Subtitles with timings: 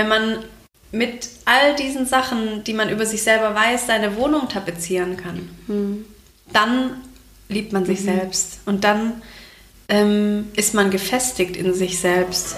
[0.00, 0.38] wenn man
[0.92, 6.06] mit all diesen Sachen, die man über sich selber weiß, seine Wohnung tapezieren kann, Mhm.
[6.52, 7.02] dann
[7.48, 9.20] liebt man sich selbst und dann
[9.90, 12.56] ähm, ist man gefestigt in sich selbst.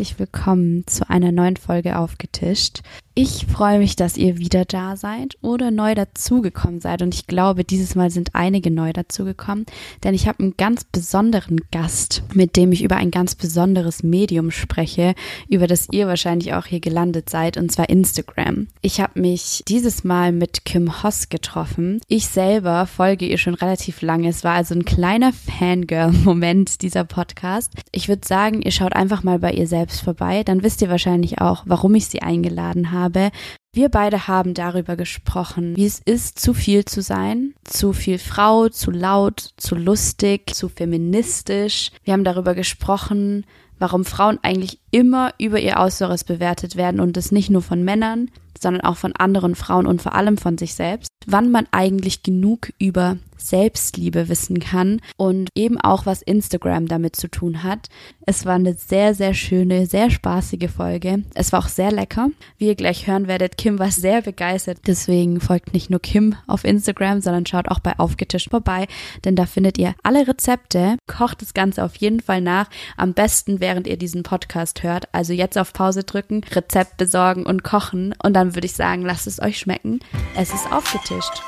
[0.00, 2.80] Herzlich willkommen zu einer neuen Folge Aufgetischt.
[3.14, 7.02] Ich freue mich, dass ihr wieder da seid oder neu dazugekommen seid.
[7.02, 9.66] Und ich glaube, dieses Mal sind einige neu dazugekommen,
[10.02, 14.50] denn ich habe einen ganz besonderen Gast, mit dem ich über ein ganz besonderes Medium
[14.50, 15.14] spreche,
[15.48, 18.68] über das ihr wahrscheinlich auch hier gelandet seid, und zwar Instagram.
[18.80, 22.00] Ich habe mich dieses Mal mit Kim Hoss getroffen.
[22.08, 24.30] Ich selber folge ihr schon relativ lange.
[24.30, 27.74] Es war also ein kleiner Fangirl-Moment dieser Podcast.
[27.92, 31.40] Ich würde sagen, ihr schaut einfach mal bei ihr selbst vorbei, dann wisst ihr wahrscheinlich
[31.40, 33.30] auch, warum ich sie eingeladen habe.
[33.72, 38.68] Wir beide haben darüber gesprochen, wie es ist, zu viel zu sein, zu viel Frau,
[38.68, 41.90] zu laut, zu lustig, zu feministisch.
[42.04, 43.46] Wir haben darüber gesprochen,
[43.78, 48.30] warum Frauen eigentlich immer über ihr Äußeres bewertet werden und das nicht nur von Männern,
[48.58, 51.08] sondern auch von anderen Frauen und vor allem von sich selbst.
[51.26, 57.28] Wann man eigentlich genug über Selbstliebe wissen kann und eben auch was Instagram damit zu
[57.28, 57.88] tun hat.
[58.26, 61.24] Es war eine sehr, sehr schöne, sehr spaßige Folge.
[61.34, 62.30] Es war auch sehr lecker.
[62.58, 64.78] Wie ihr gleich hören werdet, Kim war sehr begeistert.
[64.86, 68.86] Deswegen folgt nicht nur Kim auf Instagram, sondern schaut auch bei Aufgetischt vorbei,
[69.24, 70.96] denn da findet ihr alle Rezepte.
[71.06, 72.68] Kocht das Ganze auf jeden Fall nach.
[72.96, 75.08] Am besten, während ihr diesen Podcast hört.
[75.12, 78.14] Also jetzt auf Pause drücken, Rezept besorgen und kochen.
[78.22, 80.00] Und dann würde ich sagen, lasst es euch schmecken.
[80.36, 81.42] Es ist aufgetischt.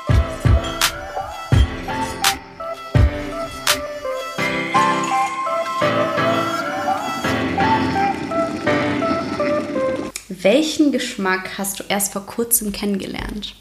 [10.27, 13.55] Welchen Geschmack hast du erst vor kurzem kennengelernt?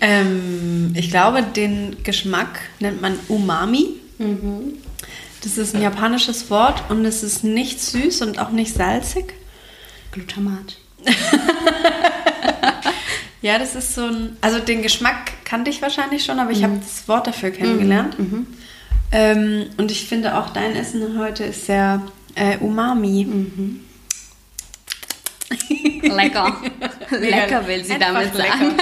[0.00, 3.88] Ähm, ich glaube, den Geschmack nennt man Umami.
[5.42, 9.34] Das ist ein japanisches Wort und es ist nicht süß und auch nicht salzig.
[10.12, 10.76] Glutamat.
[13.40, 14.36] Ja, das ist so ein.
[14.40, 18.16] Also den Geschmack kannte ich wahrscheinlich schon, aber ich habe das Wort dafür kennengelernt.
[19.12, 22.02] Ähm, und ich finde auch dein Essen heute ist sehr
[22.34, 23.26] äh, Umami.
[26.02, 26.56] Lecker.
[27.10, 28.76] lecker will sie Einfach damit sagen.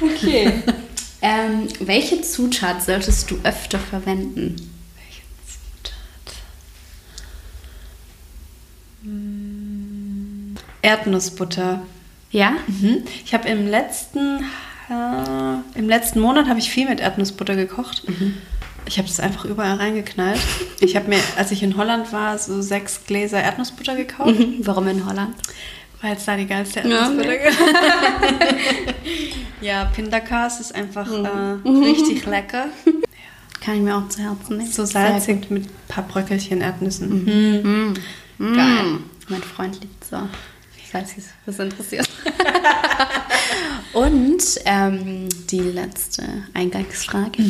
[0.02, 0.62] okay.
[1.20, 4.56] Ähm, welche Zutat solltest du öfter verwenden?
[4.96, 6.34] Welche Zutat?
[8.84, 8.91] Mm,
[10.82, 11.82] Erdnussbutter.
[12.30, 12.52] Ja?
[12.66, 13.02] Mhm.
[13.24, 14.40] Ich habe im letzten
[14.90, 18.02] äh, im letzten Monat habe ich viel mit Erdnussbutter gekocht.
[18.84, 20.40] Ich habe das einfach überall reingeknallt.
[20.80, 25.06] Ich habe mir, als ich in Holland war, so sechs Gläser Erdnussbutter gekauft, Warum in
[25.06, 25.34] Holland?
[26.00, 27.56] weil es da die geilste Ja, Erdnussbutter gibt.
[29.60, 32.66] ja, Pindakas ist einfach äh, richtig lecker.
[33.64, 34.72] Kann ich mir auch zu Herzen nehmen.
[34.72, 37.94] So salzig mit ein paar Bröckelchen Erdnüssen.
[38.42, 38.56] Mm.
[38.56, 38.98] Geil.
[39.28, 40.16] Mein Freund liebt so.
[40.90, 42.08] Salziges, das interessiert.
[43.94, 47.42] Und ähm, die letzte Eingangsfrage.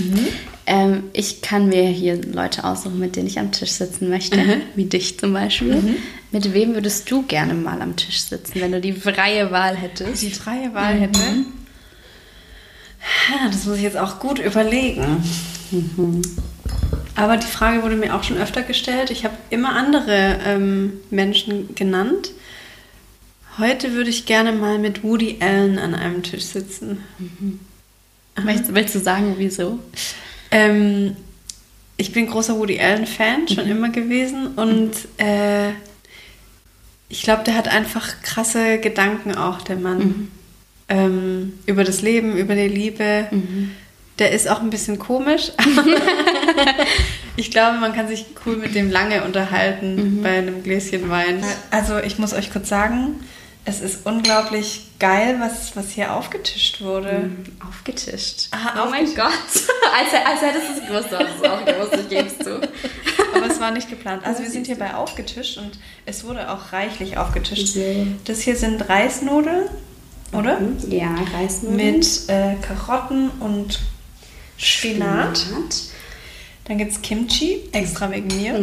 [0.67, 4.85] Ähm, ich kann mir hier Leute aussuchen, mit denen ich am Tisch sitzen möchte, wie
[4.85, 5.97] dich zum Beispiel.
[6.31, 10.23] Mit wem würdest du gerne mal am Tisch sitzen, wenn du die freie Wahl hättest?
[10.23, 11.21] Die freie Wahl hätte.
[13.31, 15.23] Ja, das muss ich jetzt auch gut überlegen.
[17.15, 19.11] Aber die Frage wurde mir auch schon öfter gestellt.
[19.11, 22.33] Ich habe immer andere ähm, Menschen genannt.
[23.59, 27.05] Heute würde ich gerne mal mit Woody Allen an einem Tisch sitzen.
[28.37, 29.79] Willst, willst du sagen, wieso?
[30.51, 31.17] Ähm,
[31.99, 34.49] ich bin großer Woody Allen-Fan, schon immer gewesen.
[34.57, 35.71] Und äh,
[37.11, 40.29] ich glaube, der hat einfach krasse Gedanken auch, der Mann.
[40.89, 43.29] Ähm, über das Leben, über die Liebe.
[44.19, 45.53] Der ist auch ein bisschen komisch.
[47.37, 51.43] ich glaube, man kann sich cool mit dem lange unterhalten bei einem Gläschen Wein.
[51.71, 53.21] Also ich muss euch kurz sagen,
[53.65, 57.31] es ist unglaublich geil, was, was hier aufgetischt wurde.
[57.67, 58.49] Aufgetischt.
[58.51, 59.17] Ah, oh mein Gott.
[59.23, 62.57] als, als hättest du es gewusst, du hast es auch gewusst, ich gebe es zu.
[63.35, 64.25] Aber es war nicht geplant.
[64.27, 67.77] Also wir sind hier bei aufgetischt und es wurde auch reichlich aufgetischt.
[68.25, 69.69] Das hier sind Reisnudeln,
[70.33, 70.59] oder?
[70.89, 71.77] Ja, Reisnudeln.
[71.77, 73.79] Mit äh, Karotten und
[74.57, 75.47] Spinat.
[76.65, 78.63] Dann gibt es Kimchi, extra wegen mir.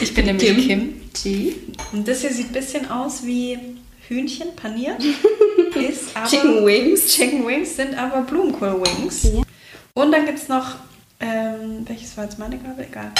[0.00, 1.00] ich bin nämlich Kim.
[1.12, 1.56] Kimchi.
[1.92, 3.58] Und das hier sieht ein bisschen aus wie
[4.08, 5.02] Hühnchen paniert.
[5.74, 7.06] Ist aber Chicken Wings.
[7.06, 9.24] Chicken Wings sind aber Blumenkohl-Wings.
[9.24, 9.42] Ja.
[9.94, 10.76] Und dann gibt es noch
[11.22, 12.84] ähm, welches war jetzt meine Gabe?
[12.84, 13.12] Egal.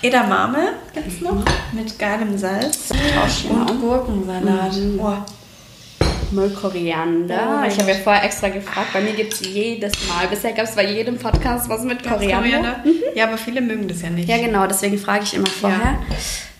[0.00, 2.88] Edamame jetzt noch mit geilem Salz
[3.48, 4.72] und Gurkensalat.
[4.96, 5.26] Boah.
[6.32, 7.62] Müll Koriander.
[7.62, 8.88] Oh, ich habe ja vorher extra gefragt.
[8.92, 10.26] Bei mir gibt es jedes Mal.
[10.28, 12.82] Bisher gab es bei jedem Podcast was mit Koriander.
[13.14, 14.28] Ja, aber viele mögen das ja nicht.
[14.28, 14.66] Ja, genau.
[14.66, 15.98] Deswegen frage ich immer vorher.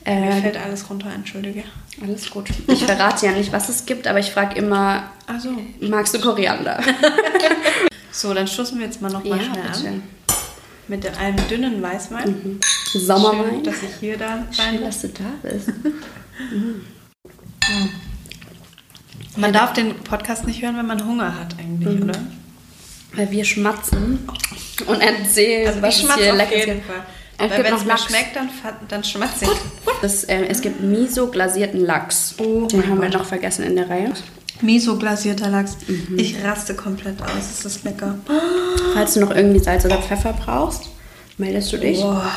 [0.05, 1.65] Mir Äh, fällt alles runter, entschuldige.
[2.01, 2.49] alles gut.
[2.69, 5.51] Ich verrate ja nicht, was es gibt, aber ich frage immer, Also.
[5.81, 6.81] magst du Koriander?
[8.13, 10.03] So, dann stoßen wir jetzt mal noch mal schnell an.
[10.89, 12.61] Mit dem- einem dünnen Weißwein.
[12.65, 13.63] Schön, Sommerwein.
[13.63, 15.69] dass ich hier da Schön, rein dass du da bist.
[19.37, 22.19] Man darf den Podcast nicht hören, wenn man Hunger hat eigentlich, oder?
[23.15, 24.19] Weil wir schmatzen
[24.87, 26.73] und erzählen, Also was ich es schmatze hier auf lecker.
[26.87, 27.07] Fall.
[27.39, 28.49] Es Weil wenn es mir schmeckt, dann,
[28.89, 29.51] dann schmatze ich.
[30.01, 32.35] Das, äh, es gibt miso glasierten Lachs.
[32.39, 33.21] Oh Den haben wir Gott.
[33.21, 34.13] noch vergessen in der Reihe.
[34.63, 35.77] Miso glasierter Lachs.
[36.17, 37.51] Ich raste komplett aus.
[37.59, 38.15] Es ist lecker.
[38.95, 40.85] Falls du noch irgendwie Salz oder Pfeffer brauchst,
[41.37, 42.01] meldest du dich.
[42.01, 42.33] Boah.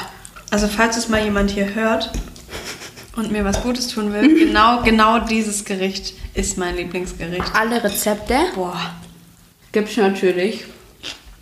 [0.51, 2.11] Also falls es mal jemand hier hört
[3.15, 7.53] und mir was Gutes tun will, genau, genau dieses Gericht ist mein Lieblingsgericht.
[7.53, 8.95] Alle Rezepte Boah.
[9.71, 10.65] gibt's natürlich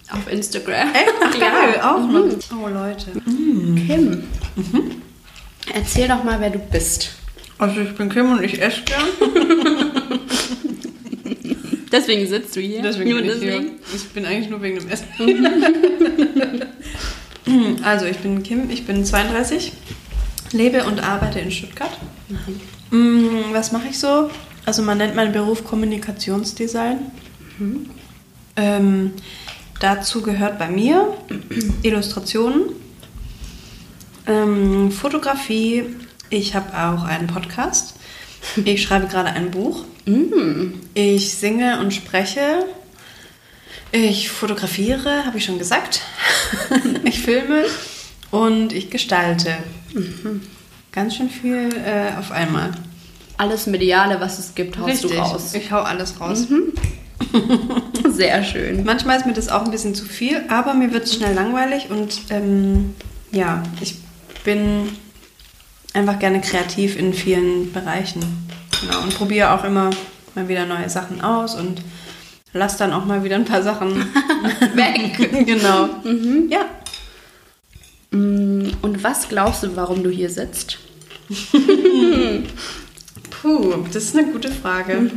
[0.09, 0.89] auf Instagram.
[0.93, 1.39] Echt?
[1.39, 1.49] Ja.
[1.49, 2.23] Geil, auch noch.
[2.63, 3.11] Oh Leute.
[3.25, 4.23] Kim,
[5.73, 7.11] erzähl doch mal, wer du bist.
[7.59, 9.07] Also ich bin Kim und ich esse gern.
[11.91, 12.81] Deswegen sitzt du hier.
[12.81, 13.63] Deswegen Nur bin ich deswegen.
[13.63, 13.71] hier.
[13.95, 15.07] Ich bin eigentlich nur wegen dem Essen.
[17.83, 19.71] also ich bin Kim, ich bin 32,
[20.51, 21.97] lebe und arbeite in Stuttgart.
[22.91, 24.29] Mm, Was mache ich so?
[24.65, 26.99] Also man nennt meinen Beruf Kommunikationsdesign.
[28.55, 29.13] Ähm,
[29.79, 31.15] dazu gehört bei mir
[31.83, 32.71] Illustrationen,
[34.27, 35.95] ähm, Fotografie.
[36.29, 37.95] Ich habe auch einen Podcast.
[38.65, 39.85] Ich schreibe gerade ein Buch.
[40.93, 42.65] Ich singe und spreche.
[43.91, 46.01] Ich fotografiere, habe ich schon gesagt.
[47.05, 47.65] ich filme
[48.31, 49.57] und ich gestalte.
[50.91, 52.71] Ganz schön viel äh, auf einmal.
[53.37, 55.53] Alles Mediale, was es gibt, haust du raus.
[55.53, 56.47] Ich hau alles raus.
[58.09, 58.83] Sehr schön.
[58.83, 61.89] Manchmal ist mir das auch ein bisschen zu viel, aber mir wird es schnell langweilig
[61.89, 62.95] und ähm,
[63.31, 63.95] ja, ich
[64.43, 64.89] bin
[65.93, 68.21] einfach gerne kreativ in vielen Bereichen.
[68.81, 69.89] Genau, und probiere auch immer
[70.35, 71.81] mal wieder neue Sachen aus und
[72.53, 73.95] lass dann auch mal wieder ein paar Sachen
[74.73, 75.45] weg.
[75.45, 75.89] genau.
[76.49, 76.65] Ja.
[78.11, 80.79] Mm, Und was glaubst du, warum du hier sitzt?
[83.29, 85.11] Puh, das ist eine gute Frage.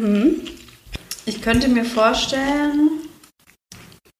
[1.26, 2.90] Ich könnte mir vorstellen,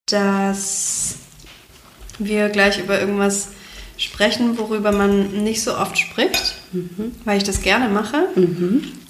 [0.06, 1.16] dass
[2.18, 3.48] wir gleich über irgendwas
[3.96, 6.54] sprechen, worüber man nicht so oft spricht,
[7.24, 8.26] weil ich das gerne mache.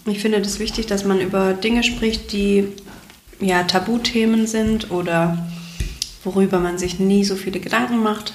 [0.06, 2.68] Ich finde das wichtig, dass man über Dinge spricht, die
[3.40, 5.46] ja Tabuthemen sind oder
[6.24, 8.32] worüber man sich nie so viele Gedanken macht.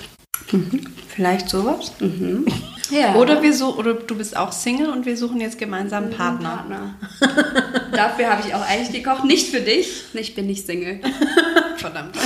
[1.09, 1.92] Vielleicht sowas.
[2.92, 3.15] Ja.
[3.15, 6.65] Oder, wir so, oder du bist auch Single und wir suchen jetzt gemeinsam einen Partner.
[6.68, 6.95] Partner.
[7.92, 9.24] Dafür habe ich auch eigentlich gekocht.
[9.24, 10.03] Nicht für dich.
[10.13, 11.00] Ich bin nicht Single.
[11.77, 12.15] Verdammt.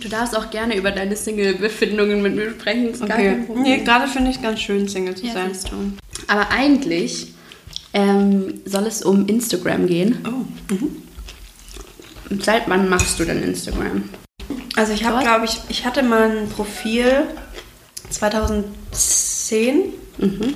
[0.00, 2.90] Du darfst auch gerne über deine Single-Befindungen mit mir sprechen.
[2.90, 3.44] Ist Okay.
[3.54, 5.52] Nee, gerade finde ich ganz schön, Single zu Ja, sein.
[6.26, 7.28] Aber eigentlich
[7.94, 10.18] ähm, soll es um Instagram gehen.
[10.26, 10.74] Oh.
[10.74, 12.42] Mhm.
[12.42, 14.04] Seit wann machst du denn Instagram?
[14.76, 17.24] Also ich habe, glaube ich, ich hatte mal ein Profil
[18.10, 19.84] 2010
[20.18, 20.54] Mhm.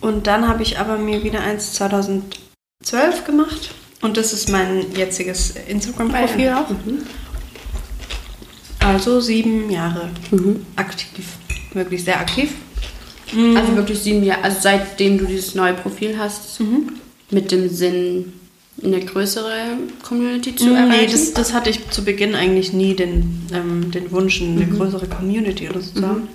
[0.00, 3.70] und dann habe ich aber mir wieder eins 2012 gemacht
[4.00, 6.68] und das ist mein jetziges Instagram-Profil auch.
[6.70, 7.02] Mhm.
[8.80, 10.66] Also sieben Jahre Mhm.
[10.76, 11.24] aktiv,
[11.72, 12.50] wirklich sehr aktiv.
[13.56, 16.60] Also wirklich sieben Jahre, also seitdem du dieses neue Profil hast,
[17.30, 18.32] mit dem Sinn,
[18.84, 20.90] eine größere Community zu erreichen?
[20.90, 25.06] Nee, das, das hatte ich zu Beginn eigentlich nie den, ähm, den Wunsch, eine größere
[25.06, 26.28] Community oder so zu haben.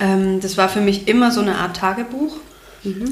[0.00, 2.36] Ähm, das war für mich immer so eine Art Tagebuch.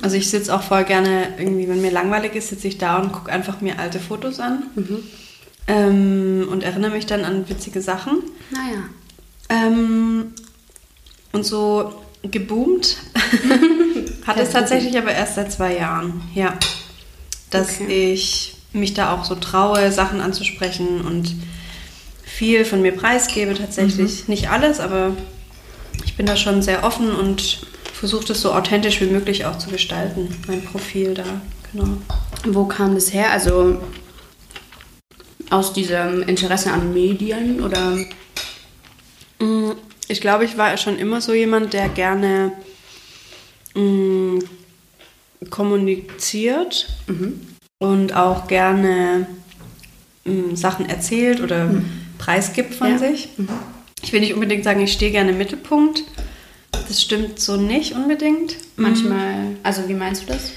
[0.02, 3.10] Also ich sitze auch voll gerne, irgendwie, wenn mir langweilig ist, sitze ich da und
[3.10, 4.64] gucke einfach mir alte Fotos an
[5.66, 8.18] ähm, und erinnere mich dann an witzige Sachen.
[8.50, 8.84] Naja.
[9.48, 10.34] Ähm,
[11.32, 12.98] und so geboomt
[14.26, 16.58] hat es tatsächlich aber erst seit zwei Jahren, ja.
[17.52, 18.12] Dass Okay.
[18.12, 21.34] ich mich da auch so traue, Sachen anzusprechen und
[22.24, 24.26] viel von mir preisgebe tatsächlich.
[24.26, 25.12] Nicht alles, aber
[26.04, 27.60] ich bin da schon sehr offen und
[27.92, 31.24] versuche das so authentisch wie möglich auch zu gestalten, mein Profil da,
[31.70, 31.88] genau.
[32.44, 33.30] Wo kam das her?
[33.30, 33.80] Also
[35.50, 37.98] aus diesem Interesse an Medien oder?
[39.38, 39.72] Mm,
[40.08, 42.52] Ich glaube, ich war schon immer so jemand, der gerne
[43.74, 44.38] mm,
[45.50, 46.88] kommuniziert
[47.78, 49.26] und auch gerne
[50.24, 51.70] mm, Sachen erzählt oder
[52.18, 52.98] preisgibt von Ja.
[52.98, 53.28] sich.
[54.02, 56.04] Ich will nicht unbedingt sagen, ich stehe gerne im Mittelpunkt.
[56.88, 58.56] Das stimmt so nicht unbedingt.
[58.76, 60.52] Manchmal, also wie meinst du das?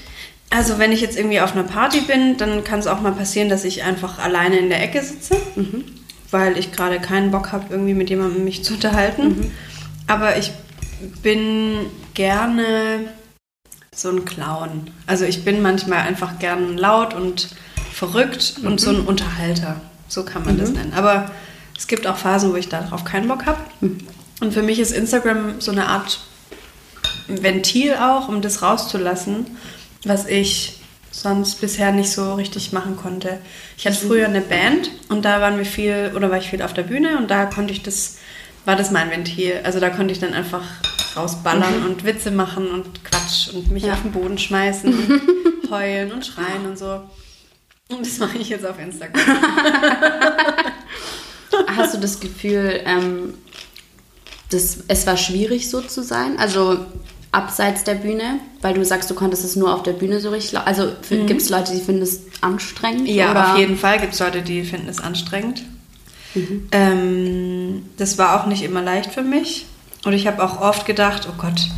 [0.50, 3.48] Also wenn ich jetzt irgendwie auf einer Party bin, dann kann es auch mal passieren,
[3.48, 5.36] dass ich einfach alleine in der Ecke sitze,
[6.30, 9.52] weil ich gerade keinen Bock habe, irgendwie mit jemandem mich zu unterhalten.
[10.06, 10.52] Aber ich
[11.22, 13.00] bin gerne
[13.96, 14.90] so ein Clown.
[15.06, 17.48] Also ich bin manchmal einfach gern laut und
[17.92, 19.80] verrückt und so ein Unterhalter.
[20.08, 20.92] So kann man das nennen.
[20.94, 21.30] Aber
[21.76, 23.58] es gibt auch Phasen, wo ich darauf keinen Bock habe.
[23.80, 26.20] Und für mich ist Instagram so eine Art
[27.26, 29.46] Ventil auch, um das rauszulassen,
[30.04, 33.38] was ich sonst bisher nicht so richtig machen konnte.
[33.78, 36.74] Ich hatte früher eine Band und da waren wir viel oder war ich viel auf
[36.74, 38.18] der Bühne und da konnte ich das
[38.66, 39.60] war das mein Ventil.
[39.64, 40.62] Also da konnte ich dann einfach
[41.16, 43.94] rausballern und Witze machen und Quatsch und mich Ja.
[43.94, 45.20] auf den Boden schmeißen und
[45.70, 47.00] heulen und schreien und so.
[47.88, 49.22] Und das mache ich jetzt auf Instagram.
[51.76, 53.34] Hast du das Gefühl, ähm,
[54.50, 56.38] das, es war schwierig so zu sein?
[56.38, 56.78] Also
[57.32, 58.40] abseits der Bühne?
[58.62, 60.58] Weil du sagst, du konntest es nur auf der Bühne so richtig...
[60.58, 63.02] Also gibt es Leute, die finden es anstrengend?
[63.02, 63.06] Mhm.
[63.14, 63.52] Ja, oder?
[63.52, 65.62] auf jeden Fall gibt es Leute, die finden es anstrengend.
[66.72, 69.66] Ähm, das war auch nicht immer leicht für mich.
[70.04, 71.68] Und ich habe auch oft gedacht, oh Gott,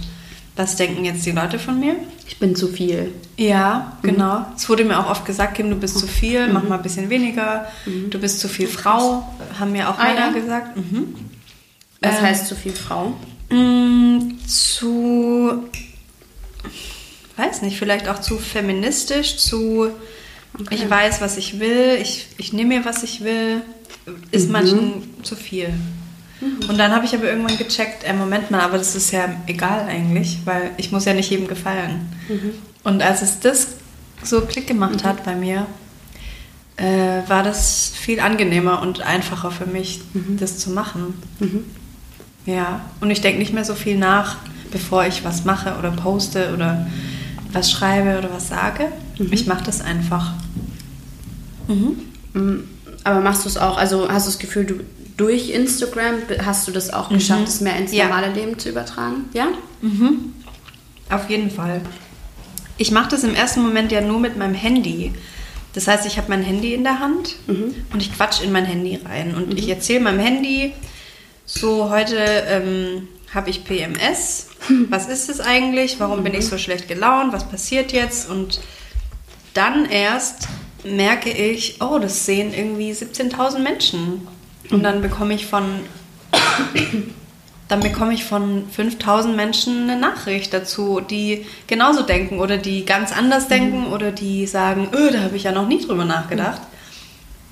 [0.56, 1.94] was denken jetzt die Leute von mir?
[2.26, 3.12] Ich bin zu viel.
[3.36, 4.08] Ja, Mhm.
[4.08, 4.46] genau.
[4.56, 7.08] Es wurde mir auch oft gesagt, Kim, du bist zu viel, mach mal ein bisschen
[7.08, 7.66] weniger.
[8.10, 9.26] Du bist zu viel Frau,
[9.58, 10.00] haben mir auch Mhm.
[10.04, 10.76] Ah, Männer gesagt.
[10.76, 11.14] Mhm.
[12.00, 13.14] Was Ähm, heißt zu viel Frau?
[13.50, 15.64] Mm, zu,
[17.36, 19.88] weiß nicht, vielleicht auch zu feministisch, zu,
[20.70, 23.62] ich weiß, was ich will, ich, ich nehme mir, was ich will,
[24.32, 25.72] ist manchen zu viel.
[26.68, 29.86] Und dann habe ich aber irgendwann gecheckt, äh, Moment mal, aber das ist ja egal
[29.88, 32.06] eigentlich, weil ich muss ja nicht jedem gefallen.
[32.84, 33.68] Und als es das
[34.22, 35.66] so Klick gemacht hat bei mir,
[36.76, 40.00] äh, war das viel angenehmer und einfacher für mich,
[40.38, 41.14] das zu machen.
[42.46, 44.36] Ja, und ich denke nicht mehr so viel nach,
[44.70, 46.86] bevor ich was mache oder poste oder
[47.52, 48.86] was schreibe oder was sage.
[49.32, 50.32] Ich mache das einfach.
[52.34, 52.58] Mm,
[53.04, 54.74] Aber machst du es auch, also hast du das Gefühl, du
[55.18, 58.04] durch Instagram hast du das auch geschafft, es mehr ins Ja.
[58.08, 59.28] normale Leben zu übertragen?
[59.34, 59.48] Ja?
[61.10, 61.82] Auf jeden Fall.
[62.78, 65.12] Ich mache das im ersten Moment ja nur mit meinem Handy.
[65.74, 68.98] Das heißt, ich habe mein Handy in der Hand und ich quatsch in mein Handy
[69.04, 69.34] rein.
[69.34, 70.72] Und ich erzähle meinem Handy,
[71.44, 74.48] so heute ähm, habe ich PMS.
[74.88, 75.98] Was ist es eigentlich?
[75.98, 77.32] Warum bin ich so schlecht gelaunt?
[77.32, 78.30] Was passiert jetzt?
[78.30, 78.60] Und
[79.54, 80.46] dann erst
[80.84, 84.26] merke ich, oh, das sehen irgendwie 17.000 Menschen.
[84.70, 85.64] Und dann bekomme ich von
[87.68, 93.12] dann bekomme ich von 5000 Menschen eine Nachricht dazu, die genauso denken oder die ganz
[93.12, 96.62] anders denken oder die sagen, öh, da habe ich ja noch nie drüber nachgedacht.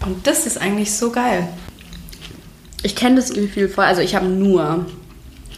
[0.04, 1.49] Und das ist eigentlich so geil.
[2.82, 4.87] Ich kenne das Gefühl voll, also ich habe nur,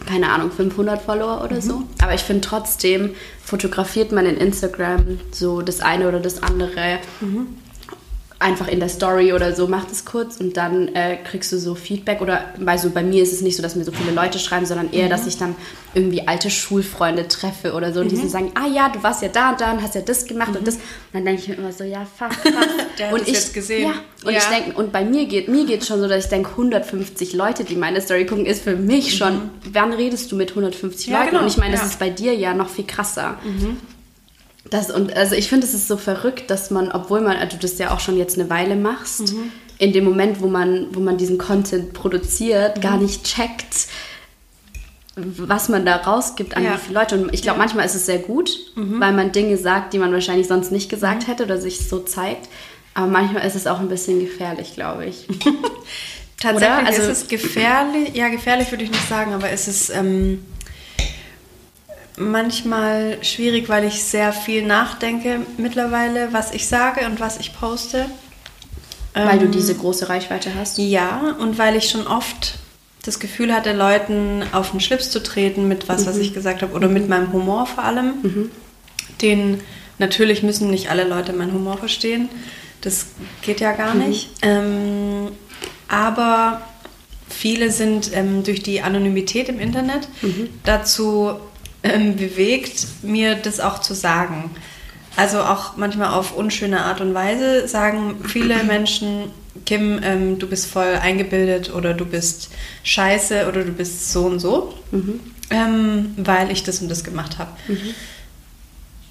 [0.06, 1.84] keine Ahnung, 500 Follower oder so.
[2.02, 6.98] Aber ich finde trotzdem, fotografiert man in Instagram so das eine oder das andere
[8.40, 11.74] einfach in der Story oder so, macht es kurz und dann äh, kriegst du so
[11.74, 12.20] Feedback.
[12.20, 14.64] Oder bei, so, bei mir ist es nicht so, dass mir so viele Leute schreiben,
[14.64, 15.56] sondern eher, dass ich dann
[15.92, 19.28] irgendwie alte Schulfreunde treffe oder so und die so sagen, ah ja, du warst ja
[19.28, 20.76] da und da und hast ja das gemacht und das.
[20.76, 20.82] Und
[21.14, 22.66] dann denke ich mir immer so, ja, fuck, krass.
[22.98, 23.82] Der hat und es ich, jetzt gesehen.
[23.90, 24.38] Ja, und Ja.
[24.38, 27.64] ich denke, und bei mir geht mir geht schon so, dass ich denke, 150 Leute,
[27.64, 31.12] die meine Story gucken, ist für mich schon, wann redest du mit 150 Mhm.
[31.12, 31.30] Ja, Leuten?
[31.30, 31.86] genau, Und ich meine, das ja.
[31.86, 31.90] Mhm.
[31.90, 33.36] ist bei dir ja noch viel krasser.
[34.70, 37.62] Das, und also ich finde, es ist so verrückt, dass man, obwohl man, also du
[37.62, 39.52] das ja auch schon jetzt eine Weile machst, Mhm.
[39.78, 42.80] in dem Moment, wo man, wo man diesen Content produziert, Mhm.
[42.82, 43.86] gar nicht checkt,
[45.16, 46.74] was man da rausgibt an Ja.
[46.74, 47.16] wie viele Leute.
[47.20, 49.00] Und ich glaube, manchmal ist es sehr gut, Mhm.
[49.00, 52.48] weil man Dinge sagt, die man wahrscheinlich sonst nicht gesagt hätte oder sich so zeigt.
[52.94, 55.26] Aber manchmal ist es auch ein bisschen gefährlich, glaube ich.
[56.40, 56.86] Tatsächlich?
[56.86, 58.14] Also- ist es gefährlich.
[58.14, 60.44] Ja, gefährlich würde ich nicht sagen, aber es ist ähm,
[62.18, 68.06] manchmal schwierig, weil ich sehr viel nachdenke mittlerweile, was ich sage und was ich poste.
[69.14, 70.78] weil du Ähm, diese große Reichweite hast.
[70.78, 72.54] Ja, und weil ich schon oft
[73.04, 76.74] das Gefühl hatte, Leuten auf den Schlips zu treten mit was, was ich gesagt habe,
[76.74, 78.50] oder mit meinem Humor vor allem.
[79.22, 79.60] Den
[79.98, 82.28] natürlich müssen nicht alle Leute meinen Humor verstehen.
[82.80, 83.06] Das
[83.42, 84.28] geht ja gar nicht.
[84.42, 85.28] Ähm,
[85.88, 86.60] aber
[87.28, 90.08] viele sind ähm, durch die Anonymität im Internet
[90.64, 91.34] dazu
[91.82, 94.50] ähm, bewegt, mir das auch zu sagen.
[95.16, 99.30] Also auch manchmal auf unschöne Art und Weise sagen viele Menschen,
[99.66, 102.50] Kim, ähm, du bist voll eingebildet oder du bist
[102.84, 104.74] scheiße oder du bist so und so,
[105.50, 107.50] ähm, weil ich das und das gemacht habe.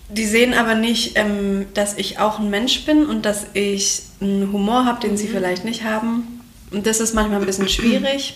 [0.10, 4.54] Die sehen aber nicht, ähm, dass ich auch ein Mensch bin und dass ich einen
[4.54, 6.42] Humor habe, den sie vielleicht nicht haben.
[6.72, 8.36] Und das ist manchmal ein bisschen schwierig.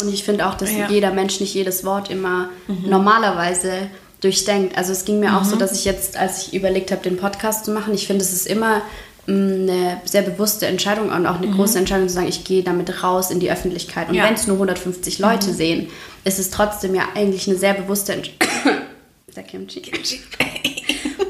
[0.00, 0.88] Und ich finde auch, dass Ja.
[0.88, 2.48] jeder Mensch nicht jedes Wort immer
[2.84, 3.88] normalerweise
[4.20, 4.76] durchdenkt.
[4.78, 7.64] Also es ging mir auch so, dass ich jetzt, als ich überlegt habe, den Podcast
[7.64, 8.82] zu machen, ich finde, es ist immer
[9.26, 9.34] mh,
[9.72, 13.30] eine sehr bewusste Entscheidung und auch eine große Entscheidung zu sagen, ich gehe damit raus
[13.30, 14.08] in die Öffentlichkeit.
[14.08, 14.24] Und Ja.
[14.24, 15.88] wenn es nur 150 Leute sehen,
[16.24, 18.38] ist es trotzdem ja eigentlich eine sehr bewusste Entscheidung.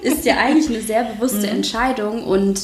[0.03, 1.57] Ist ja eigentlich eine sehr bewusste Mhm.
[1.57, 2.63] Entscheidung und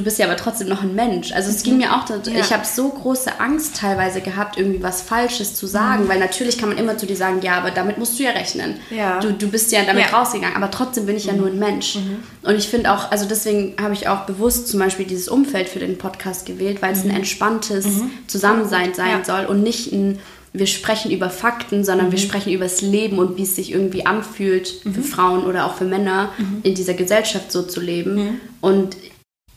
[0.00, 1.30] du bist ja aber trotzdem noch ein Mensch.
[1.32, 2.16] Also es ging mir auch, Ja.
[2.40, 6.70] ich habe so große Angst teilweise gehabt, irgendwie was Falsches zu sagen, weil natürlich kann
[6.70, 8.76] man immer zu dir sagen, ja, aber damit musst du ja rechnen.
[8.90, 8.96] Mhm.
[8.96, 9.20] Ja.
[9.20, 10.08] Du, du bist ja damit Ja.
[10.08, 10.14] Mhm.
[10.14, 11.98] rausgegangen, aber trotzdem bin ich ja nur ein Mensch.
[12.42, 15.78] Und ich finde auch, also deswegen habe ich auch bewusst zum Beispiel dieses Umfeld für
[15.80, 17.86] den Podcast gewählt, weil es ein entspanntes
[18.26, 19.24] Zusammensein sein Mhm.
[19.24, 20.18] Soll und nicht ein
[20.52, 22.10] wir sprechen über Fakten, sondern Mhm.
[22.12, 24.94] wir sprechen über das Leben und wie es sich irgendwie anfühlt Mhm.
[24.94, 26.30] für Frauen oder auch für Männer
[26.64, 28.14] in dieser Gesellschaft so zu leben.
[28.16, 28.40] Mhm.
[28.60, 28.96] Und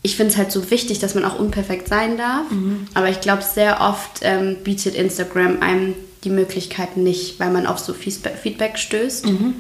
[0.04, 2.50] ich finde es halt so wichtig, dass man auch unperfekt sein darf.
[2.52, 2.86] Mhm.
[2.94, 7.80] Aber ich glaube, sehr oft ähm, bietet Instagram einem die Möglichkeit nicht, weil man auf
[7.80, 9.26] so Feedback Feedback stößt.
[9.26, 9.56] Mhm.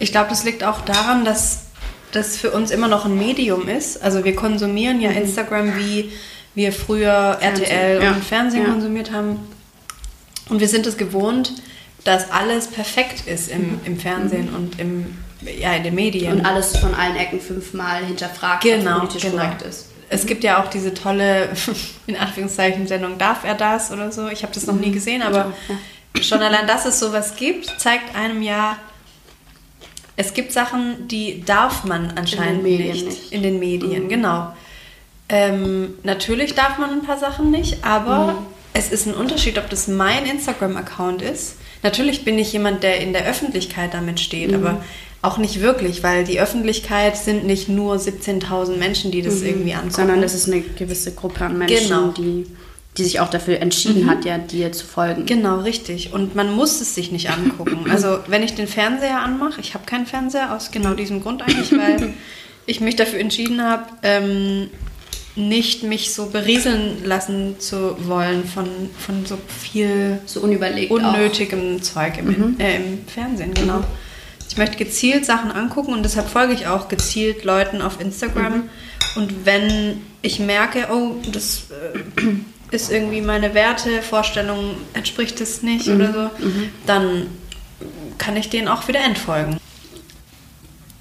[0.00, 1.66] Ich glaube, das liegt auch daran, dass
[2.12, 4.02] das für uns immer noch ein Medium ist.
[4.02, 6.10] Also wir konsumieren ja Instagram, wie
[6.54, 8.02] wir früher RTL Mhm.
[8.04, 8.10] ja.
[8.12, 8.70] und Fernsehen Ja.
[8.72, 9.38] konsumiert haben.
[10.48, 11.52] Und wir sind es gewohnt,
[12.04, 16.34] dass alles perfekt ist im, im Fernsehen und im, ja, in den Medien.
[16.34, 16.40] Mhm.
[16.40, 19.42] Und alles von allen Ecken fünfmal hinterfragt, genau, was politisch genau.
[19.42, 19.86] korrekt ist.
[20.10, 21.50] Es gibt ja auch diese tolle,
[22.06, 24.28] in Anführungszeichen, Sendung Darf er das oder so.
[24.28, 24.80] Ich habe das noch Mhm.
[24.80, 25.52] nie gesehen, aber
[26.20, 28.78] schon allein, dass es sowas gibt, zeigt einem ja,
[30.16, 33.06] es gibt Sachen, die darf man anscheinend Medien nicht.
[33.06, 33.32] nicht.
[33.32, 34.52] In den Medien, genau.
[35.28, 38.42] Ähm, natürlich darf man ein paar Sachen nicht, aber
[38.72, 41.56] es ist ein Unterschied, ob das mein Instagram-Account ist.
[41.82, 44.82] Natürlich bin ich jemand, der in der Öffentlichkeit damit steht, aber
[45.22, 49.94] auch nicht wirklich, weil die Öffentlichkeit sind nicht nur 17.000 Menschen, die das irgendwie angucken.
[49.94, 52.08] Sondern das ist eine gewisse Gruppe an Menschen, Genau.
[52.08, 52.46] die,
[52.96, 55.26] die sich auch dafür entschieden hat, ja, dir zu folgen.
[55.26, 56.12] Genau, richtig.
[56.12, 57.86] Und man muss es sich nicht angucken.
[57.90, 61.72] Also wenn ich den Fernseher anmache, ich habe keinen Fernseher aus genau diesem Grund eigentlich,
[61.72, 62.14] weil
[62.66, 64.68] ich mich dafür entschieden habe, ähm,
[65.38, 68.66] nicht mich so berieseln lassen zu wollen von,
[68.98, 73.84] von so viel So unüberlegt unnötigem Zeug im, äh, im Fernsehen, genau.
[74.48, 78.68] Ich möchte gezielt Sachen angucken und deshalb folge ich auch gezielt Leuten auf Instagram.
[79.16, 85.88] Und wenn ich merke, oh, das äh, ist irgendwie meine Werte, Vorstellung entspricht es nicht
[85.88, 86.44] oder so,
[86.86, 87.26] dann
[88.18, 89.58] kann ich denen auch wieder entfolgen.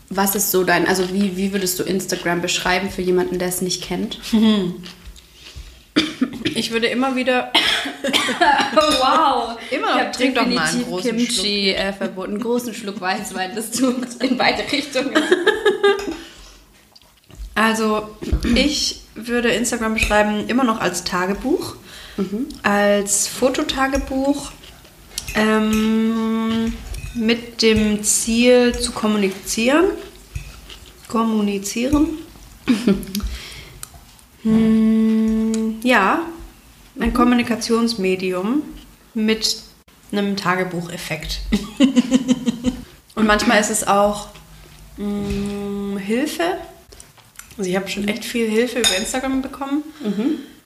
[0.10, 3.62] Was ist so dein, also wie, wie würdest du Instagram beschreiben für jemanden, der es
[3.62, 4.20] nicht kennt?
[6.54, 7.52] Ich würde immer wieder
[8.74, 9.58] wow!
[9.70, 12.32] Immer noch, ich habe trink doch mal einen großen Kimchi äh, verboten.
[12.32, 15.14] Einen großen Schluck Weißwein, das tut in beide Richtungen.
[17.54, 18.10] Also,
[18.54, 21.76] ich würde Instagram beschreiben immer noch als Tagebuch,
[22.62, 24.52] als Fototagebuch,
[25.34, 26.72] ähm,
[27.18, 29.86] mit dem Ziel zu kommunizieren.
[31.08, 32.10] Kommunizieren.
[34.44, 36.22] Hm, ja,
[37.00, 38.62] ein Kommunikationsmedium
[39.14, 39.58] mit
[40.12, 41.42] einem Tagebucheffekt.
[43.16, 44.30] Und manchmal ist es auch
[44.98, 46.44] mh, Hilfe.
[47.58, 49.84] Also ich habe schon echt viel Hilfe über Instagram bekommen.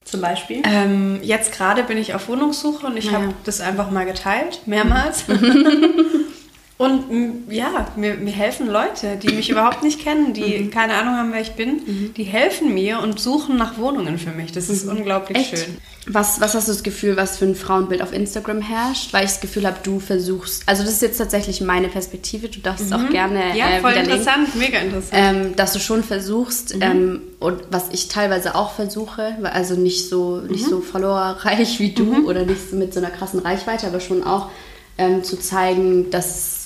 [0.03, 0.61] Zum Beispiel?
[0.65, 3.13] Ähm, jetzt gerade bin ich auf Wohnungssuche und ich Ja.
[3.13, 5.23] habe das einfach mal geteilt, mehrmals.
[6.81, 11.15] und m, ja, mir, mir helfen Leute, die mich überhaupt nicht kennen, die keine Ahnung
[11.15, 12.11] haben, wer ich bin.
[12.17, 14.51] Die helfen mir und suchen nach Wohnungen für mich.
[14.51, 15.57] Das ist unglaublich Echt?
[15.59, 15.77] schön.
[16.07, 19.13] Was, was hast du das Gefühl, was für ein Frauenbild auf Instagram herrscht?
[19.13, 22.59] Weil ich das Gefühl habe, du versuchst, also das ist jetzt tatsächlich meine Perspektive, du
[22.59, 25.13] darfst es auch gerne Ja, äh, voll interessant, mega interessant.
[25.13, 30.37] ähm, dass du schon versuchst, ähm, und was ich teilweise auch versuche, also nicht so,
[30.41, 34.23] nicht so followerreich wie du oder nicht so mit so einer krassen Reichweite, aber schon
[34.23, 34.49] auch
[34.97, 36.60] ähm, zu zeigen, dass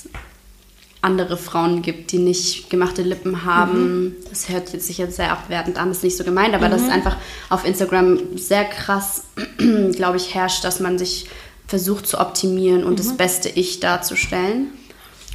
[1.06, 4.14] andere Frauen gibt, die nicht gemachte Lippen haben.
[4.28, 6.88] Das hört jetzt sich jetzt sehr abwertend an, ist nicht so gemeint, aber dass es
[6.90, 7.16] einfach
[7.48, 9.24] auf Instagram sehr krass,
[9.96, 11.26] glaube ich, herrscht, dass man sich
[11.68, 14.68] versucht zu optimieren und das beste Ich darzustellen.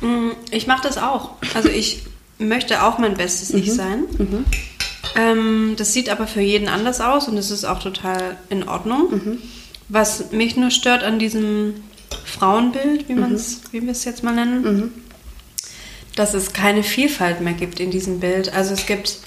[0.02, 1.32] Mm, Ich mache das auch.
[1.56, 2.04] Also ich
[2.38, 4.06] möchte auch mein bestes Ich sein.
[5.16, 9.10] Ähm, das sieht aber für jeden anders aus und das ist auch total in Ordnung.
[9.90, 11.74] Was mich nur stört an diesem
[12.26, 14.94] Frauenbild, wie, man's, wie wir es jetzt mal nennen,
[16.16, 18.54] dass es keine Vielfalt mehr gibt in diesem Bild.
[18.54, 19.20] Also es gibt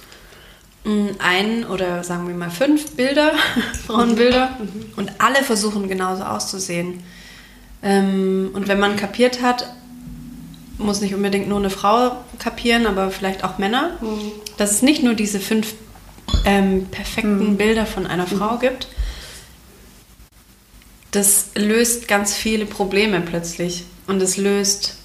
[0.85, 3.33] mm, ein oder sagen wir mal fünf Bilder,
[3.87, 4.59] Frauenbilder,
[4.97, 7.03] und alle versuchen genauso auszusehen.
[7.83, 9.69] Ähm, und wenn man kapiert hat,
[10.79, 13.99] muss nicht unbedingt nur eine Frau kapieren, aber vielleicht auch Männer,
[14.57, 15.75] dass es nicht nur diese fünf
[16.45, 18.89] ähm, perfekten Bilder von einer Frau gibt,
[21.13, 23.85] das löst ganz viele Probleme plötzlich.
[24.07, 24.97] Und es löst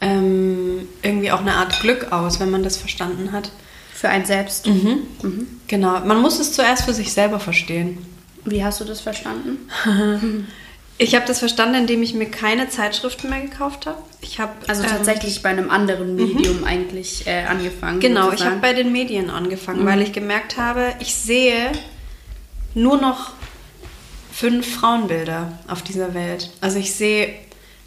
[0.00, 3.50] ähm, irgendwie auch eine Art Glück aus, wenn man das verstanden hat.
[3.94, 4.66] Für einen selbst.
[4.66, 5.06] Mhm.
[5.68, 6.00] Genau.
[6.00, 7.98] Man muss es zuerst für sich selber verstehen.
[8.44, 9.58] Wie hast du das verstanden?
[10.98, 13.98] Ich habe das verstanden, indem ich mir keine Zeitschriften mehr gekauft habe.
[14.22, 18.00] Ich habe Also ähm, tatsächlich bei einem anderen Medium eigentlich äh, angefangen.
[18.00, 21.70] Genau, ich habe bei den Medien angefangen, weil ich gemerkt habe, ich sehe
[22.74, 23.32] nur noch
[24.32, 26.50] fünf Frauenbilder auf dieser Welt.
[26.62, 27.34] Also ich sehe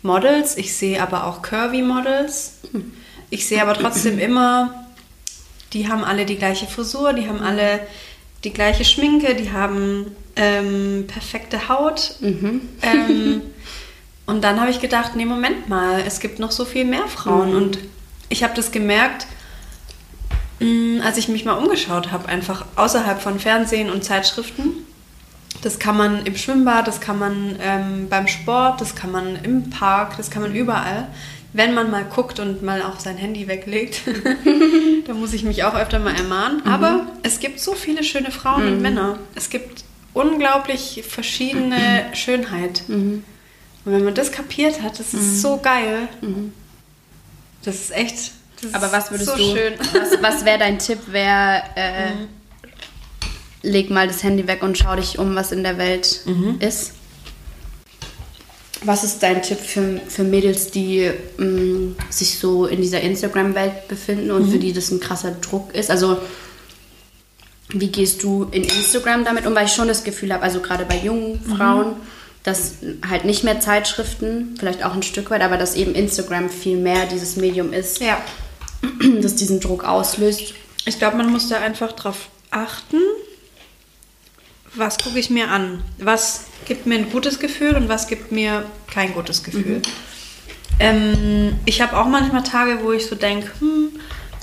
[0.01, 2.59] Models, ich sehe aber auch Curvy-Models.
[3.29, 4.87] Ich sehe aber trotzdem immer,
[5.73, 7.79] die haben alle die gleiche Frisur, die haben alle
[8.43, 12.15] die gleiche Schminke, die haben ähm, perfekte Haut.
[12.81, 13.41] Ähm,
[14.25, 17.55] und dann habe ich gedacht, nee, Moment mal, es gibt noch so viel mehr Frauen.
[17.55, 17.79] Und
[18.29, 19.27] ich habe das gemerkt,
[20.59, 24.85] mh, als ich mich mal umgeschaut habe, einfach außerhalb von Fernsehen und Zeitschriften.
[25.61, 29.69] Das kann man im Schwimmbad, das kann man ähm, beim Sport, das kann man im
[29.69, 31.07] Park, das kann man überall.
[31.51, 34.01] Wenn man mal guckt und mal auch sein Handy weglegt,
[35.07, 36.65] da muss ich mich auch öfter mal ermahnen.
[36.65, 39.17] Aber es gibt so viele schöne Frauen und Männer.
[39.35, 39.83] Es gibt
[40.13, 42.83] unglaublich verschiedene Schönheit.
[42.87, 43.23] Und
[43.85, 46.07] wenn man das kapiert hat, das ist so geil.
[47.63, 48.31] Das ist echt.
[48.61, 49.73] Das Aber was ist würdest so du, schön.
[49.93, 52.11] was, was wäre dein Tipp, wer äh,
[53.61, 56.21] leg mal das Handy weg und schau dich um, was in der Welt
[56.59, 56.93] ist?
[58.85, 64.31] Was ist dein Tipp für, für Mädels, die mh, sich so in dieser Instagram-Welt befinden
[64.31, 65.91] und für die das ein krasser Druck ist?
[65.91, 66.17] Also,
[67.69, 69.53] wie gehst du in Instagram damit um?
[69.53, 71.97] Weil ich schon das Gefühl habe, also gerade bei jungen Frauen,
[72.43, 72.75] dass
[73.07, 77.05] halt nicht mehr Zeitschriften, vielleicht auch ein Stück weit, aber dass eben Instagram viel mehr
[77.05, 78.17] dieses Medium ist, Ja.
[79.21, 80.53] das diesen Druck auslöst.
[80.85, 82.97] Ich glaube, man muss da einfach drauf achten,
[84.79, 85.83] was gucke ich mir an?
[85.97, 89.81] Was gibt mir ein gutes Gefühl und was gibt mir kein gutes Gefühl?
[90.79, 93.89] Ähm, ich habe auch manchmal Tage, wo ich so denke, hm,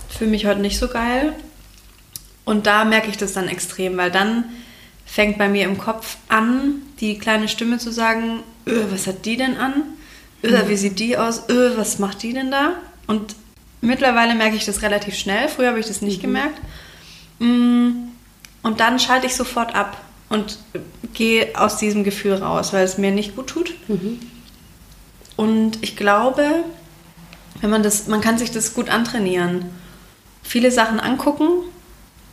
[0.09, 1.33] fühle mich heute nicht so geil.
[2.45, 4.45] Und da merke ich das dann extrem, weil dann
[5.05, 9.37] fängt bei mir im Kopf an, die kleine Stimme zu sagen, öh, was hat die
[9.37, 9.83] denn an?
[10.45, 11.49] Öh, wie sieht die aus?
[11.49, 12.75] Öh, was macht die denn da?
[13.07, 13.35] Und
[13.81, 15.49] mittlerweile merke ich das relativ schnell.
[15.49, 16.61] Früher habe ich das nicht gemerkt.
[17.39, 18.09] Mm,
[18.63, 20.59] Und dann schalte ich sofort ab und
[21.15, 23.75] gehe aus diesem Gefühl raus, weil es mir nicht gut tut.
[25.37, 26.65] Und ich glaube,
[27.61, 29.67] wenn man das, man kann sich das gut antrainieren.
[30.43, 31.49] Viele Sachen angucken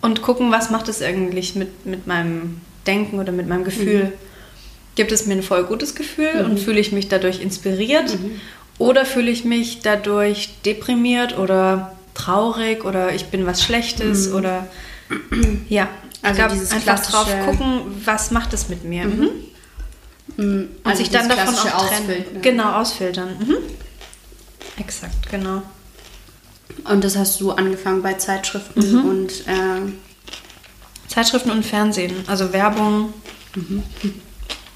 [0.01, 4.13] und gucken, was macht es eigentlich mit, mit meinem Denken oder mit meinem Gefühl.
[4.95, 8.17] Gibt es mir ein voll gutes Gefühl und fühle ich mich dadurch inspiriert?
[8.77, 14.67] Oder fühle ich mich dadurch deprimiert oder traurig oder ich bin was Schlechtes oder
[15.69, 15.87] ja.
[16.23, 19.05] Also ich glaub, dieses einfach drauf gucken, was macht es mit mir.
[19.05, 19.29] Mhm.
[20.37, 22.05] Und Also sich dann davon auch trennen.
[22.09, 22.41] Ausfiltern.
[22.41, 23.29] Genau, ausfiltern.
[23.39, 23.57] Mhm.
[24.77, 25.61] Exakt, genau.
[26.85, 29.91] Und das hast du angefangen bei Zeitschriften und äh,
[31.07, 33.13] Zeitschriften und Fernsehen, also Werbung,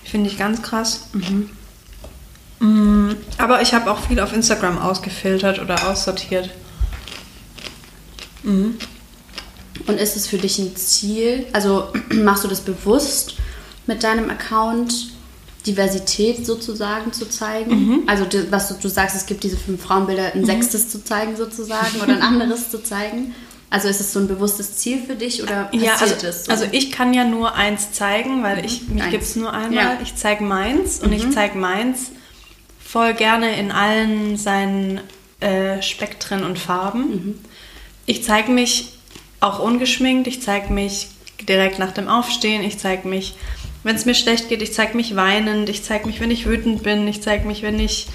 [0.04, 1.08] finde ich ganz krass.
[2.60, 6.52] Mm, Aber ich habe auch viel auf Instagram ausgefiltert oder aussortiert.
[9.88, 11.46] Und ist es für dich ein Ziel?
[11.54, 13.36] Also machst du das bewusst
[13.86, 15.12] mit deinem Account,
[15.66, 18.04] Diversität sozusagen zu zeigen?
[18.08, 21.36] Also du- was du, du sagst, es gibt diese fünf Frauenbilder, ein sechstes zu zeigen
[21.36, 23.36] sozusagen oder ein anderes zu zeigen.
[23.70, 26.46] Also ist es so ein bewusstes Ziel für dich oder passiert Ja, also, es?
[26.46, 26.52] so?
[26.52, 29.84] also ich kann ja nur eins zeigen, weil ich, mich gibt es nur einmal.
[29.84, 29.94] Ja.
[29.96, 30.04] Mhm.
[30.04, 32.12] Ich zeige meins und ich zeige meins
[32.80, 35.02] voll gerne in allen seinen
[35.42, 37.10] äh, Spektren und Farben.
[37.10, 37.36] Mhm.
[38.06, 38.94] Ich zeige mich
[39.40, 41.10] auch ungeschminkt, ich zeige mich
[41.48, 43.36] direkt nach dem Aufstehen, ich zeige mich,
[43.84, 46.84] wenn es mir schlecht geht, ich zeige mich weinend, ich zeige mich, wenn ich wütend
[46.84, 48.08] bin, ich zeige mich, wenn ich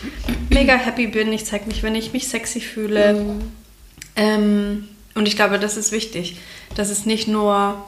[0.51, 3.15] mega happy bin, ich zeige mich, wenn ich mich sexy fühle.
[3.15, 3.41] Mhm.
[4.17, 6.37] Ähm, und ich glaube, das ist wichtig,
[6.75, 7.83] dass es nicht nur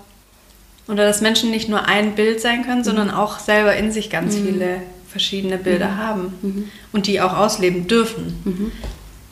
[0.86, 4.36] oder dass Menschen nicht nur ein Bild sein können, sondern auch selber in sich ganz
[4.36, 8.72] viele verschiedene Bilder haben und die auch ausleben dürfen.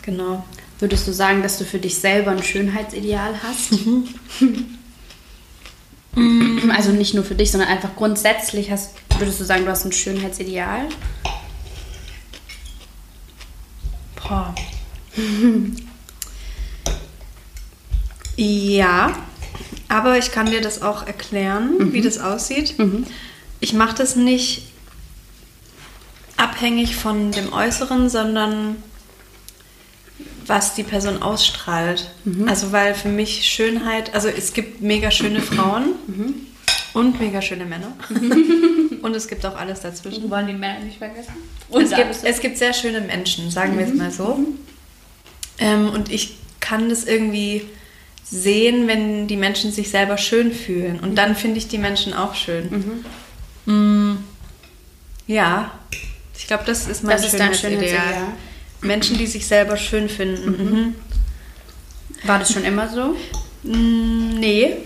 [0.03, 0.45] Genau.
[0.83, 3.75] Würdest du sagen, dass du für dich selber ein Schönheitsideal hast?
[6.77, 9.93] also nicht nur für dich, sondern einfach grundsätzlich hast, würdest du sagen, du hast ein
[9.93, 10.89] Schönheitsideal?
[14.17, 14.53] Boah.
[18.37, 19.17] ja,
[19.87, 22.75] aber ich kann dir das auch erklären, wie das aussieht.
[23.61, 24.65] Ich mache das nicht
[26.37, 28.83] abhängig von dem Äußeren, sondern
[30.47, 32.11] was die Person ausstrahlt.
[32.47, 35.95] Also weil für mich Schönheit, also es gibt mega schöne Frauen
[36.95, 37.93] und mega schöne Männer.
[39.03, 40.31] Und es gibt auch alles dazwischen.
[40.31, 41.33] Wollen die Männer nicht vergessen.
[41.73, 44.39] es, gibt, es gibt sehr schöne Menschen, sagen wir es mal so.
[45.59, 47.69] Ähm, und ich kann das irgendwie
[48.25, 51.01] sehen, wenn die Menschen sich selber schön fühlen.
[51.01, 53.05] Und dann finde ich die Menschen auch schön.
[53.67, 54.19] Mm,
[55.27, 55.73] ja,
[56.39, 57.91] ich glaube, das ist mein Das ist dein Schönheitsideal.
[57.91, 58.33] Schönheitsideal.
[58.83, 60.51] Menschen, die sich selber schön finden.
[60.51, 60.95] Mhm.
[62.25, 63.17] War das schon immer so?
[63.63, 64.77] Mm, nee,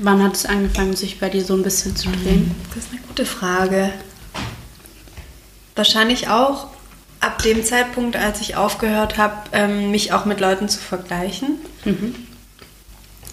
[0.00, 2.54] Wann hat es angefangen, sich bei dir so ein bisschen zu drehen?
[2.74, 3.90] das ist eine gute Frage.
[5.74, 6.68] Wahrscheinlich auch
[7.18, 11.56] ab dem Zeitpunkt, als ich aufgehört habe, ähm, mich auch mit Leuten zu vergleichen.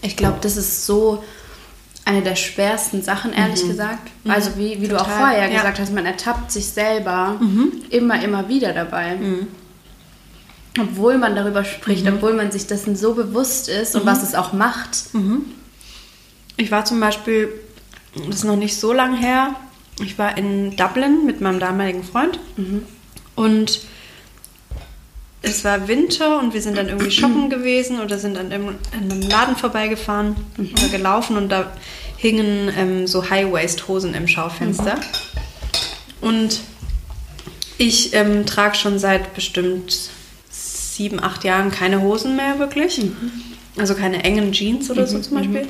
[0.01, 1.23] Ich glaube, das ist so
[2.05, 4.11] eine der schwersten Sachen, ehrlich gesagt.
[4.27, 5.49] Also wie, wie du auch vorher ja.
[5.49, 5.53] Mhm.
[5.55, 7.39] gesagt hast, man ertappt sich selber
[7.89, 9.17] immer, immer wieder dabei.
[10.79, 12.15] Obwohl man darüber spricht, Mhm.
[12.15, 15.05] obwohl man sich dessen so bewusst ist und was es auch macht.
[16.57, 17.49] Ich war zum Beispiel,
[18.27, 19.55] das ist noch nicht so lang her,
[20.03, 22.39] ich war in Dublin mit meinem damaligen Freund
[23.35, 23.81] und
[25.45, 29.11] es war Winter und wir sind dann irgendwie shoppen gewesen oder sind an einem, an
[29.11, 31.71] einem Laden vorbeigefahren oder gelaufen und da
[32.17, 34.99] hingen ähm, so High-Waist-Hosen im Schaufenster.
[36.21, 36.61] Und
[37.77, 40.09] ich ähm, trage schon seit bestimmt
[40.49, 43.01] sieben, acht Jahren keine Hosen mehr wirklich.
[43.77, 45.67] Also keine engen Jeans oder so zum Beispiel.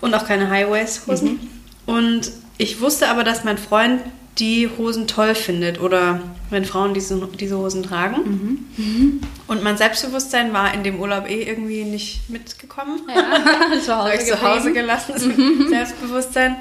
[0.00, 1.38] Und auch keine High-Waist-Hosen.
[1.86, 4.02] Und ich wusste aber, dass mein Freund
[4.38, 6.20] die Hosen toll findet oder
[6.50, 8.66] wenn Frauen diese, diese Hosen tragen.
[9.46, 13.00] Und mein Selbstbewusstsein war in dem Urlaub eh irgendwie nicht mitgekommen.
[13.84, 16.56] zu Habe ich zu Hause gelassen, das Selbstbewusstsein.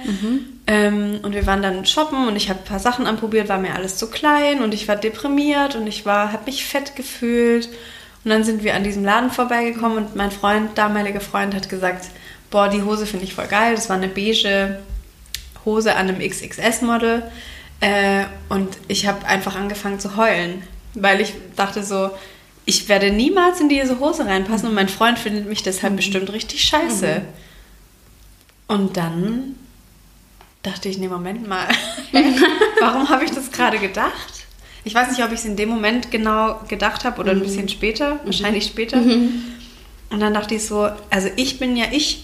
[0.67, 3.75] Ähm, und wir waren dann shoppen und ich habe ein paar Sachen anprobiert, war mir
[3.75, 7.67] alles zu klein und ich war deprimiert und ich war, habe mich fett gefühlt.
[8.23, 12.05] Und dann sind wir an diesem Laden vorbeigekommen und mein Freund, damaliger Freund, hat gesagt,
[12.49, 13.75] boah, die Hose finde ich voll geil.
[13.75, 14.79] Das war eine beige
[15.65, 17.23] Hose an einem XXS-Model.
[17.83, 22.11] Äh, und ich habe einfach angefangen zu heulen, weil ich dachte so,
[22.63, 26.63] ich werde niemals in diese Hose reinpassen und mein Freund findet mich deshalb bestimmt richtig
[26.63, 27.23] scheiße.
[28.69, 29.55] Und dann
[30.61, 31.67] dachte ich, nee, Moment mal,
[32.79, 34.45] warum habe ich das gerade gedacht?
[34.85, 37.67] Ich weiß nicht, ob ich es in dem Moment genau gedacht habe oder ein bisschen
[37.67, 38.97] später, wahrscheinlich später.
[38.97, 42.23] Und dann dachte ich so, also ich bin ja ich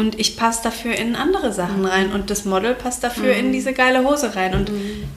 [0.00, 3.74] und ich passe dafür in andere Sachen rein und das Model passt dafür in diese
[3.74, 4.72] geile Hose rein und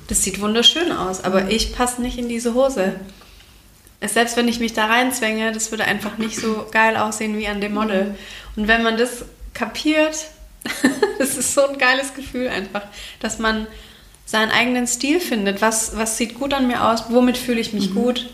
[0.09, 2.99] das sieht wunderschön aus, aber ich passe nicht in diese Hose.
[4.05, 7.61] Selbst wenn ich mich da reinzwänge, das würde einfach nicht so geil aussehen wie an
[7.61, 8.15] dem Model.
[8.57, 10.27] Und wenn man das kapiert,
[11.17, 12.83] das ist so ein geiles Gefühl einfach,
[13.21, 13.67] dass man
[14.25, 15.61] seinen eigenen Stil findet.
[15.61, 17.05] Was, was sieht gut an mir aus?
[17.09, 18.29] Womit fühle ich mich gut?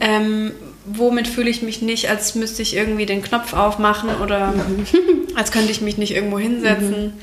[0.00, 0.52] Ähm,
[0.86, 4.54] womit fühle ich mich nicht, als müsste ich irgendwie den Knopf aufmachen oder
[5.34, 7.14] als könnte ich mich nicht irgendwo hinsetzen.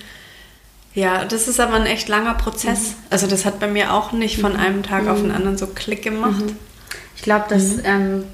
[0.96, 2.94] Ja, das ist aber ein echt langer Prozess.
[3.10, 6.04] Also das hat bei mir auch nicht von einem Tag auf den anderen so Klick
[6.04, 6.44] gemacht.
[7.16, 8.26] Ich glaube, dass, ähm,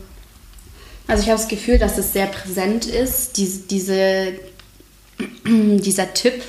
[1.07, 4.33] also ich habe das Gefühl, dass es sehr präsent ist, diese, diese,
[5.45, 6.43] dieser Tipp,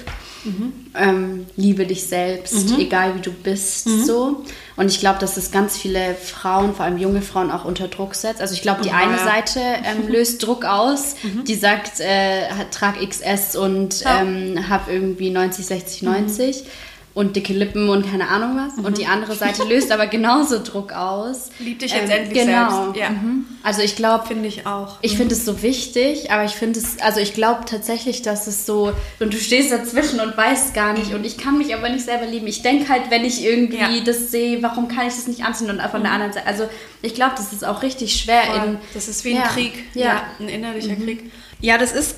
[0.95, 4.45] ähm, liebe dich selbst, egal wie du bist, so.
[4.81, 8.15] Und ich glaube, dass das ganz viele Frauen, vor allem junge Frauen, auch unter Druck
[8.15, 8.41] setzt.
[8.41, 9.25] Also ich glaube, die Oh, eine ja.
[9.25, 11.17] Seite ähm, löst Druck aus,
[11.47, 14.23] die sagt, äh, trag XS und Ja.
[14.23, 16.65] ähm, hab irgendwie 90, 60, 90
[17.13, 18.83] und dicke Lippen und keine Ahnung was.
[18.85, 21.51] Und die andere Seite löst aber genauso Druck aus.
[21.59, 22.85] Lieb dich jetzt endlich genau.
[22.85, 23.01] selbst.
[23.01, 23.11] Ja.
[23.11, 23.47] Mhm.
[23.65, 24.97] Also ich glaube, Finde ich auch.
[25.03, 28.65] ich finde es so wichtig, aber ich finde es, also ich glaube tatsächlich, dass es
[28.65, 32.05] so, und du stehst dazwischen und weißt gar nicht, und ich kann mich aber nicht
[32.05, 32.47] selber lieben.
[32.47, 33.89] Ich denke halt, wenn ich irgendwie Ja.
[33.89, 34.05] Mhm.
[34.05, 36.69] das sehe, warum kann ich das nicht anziehen und von der anderen Seite, also
[37.03, 38.69] ich glaube, das ist auch richtig schwer Voll.
[38.69, 39.49] in, Das ist wie ein Ja.
[39.49, 39.73] Krieg.
[39.95, 40.23] Ja.
[40.39, 41.31] ein innerlicher Krieg.
[41.61, 42.17] Ja, das ist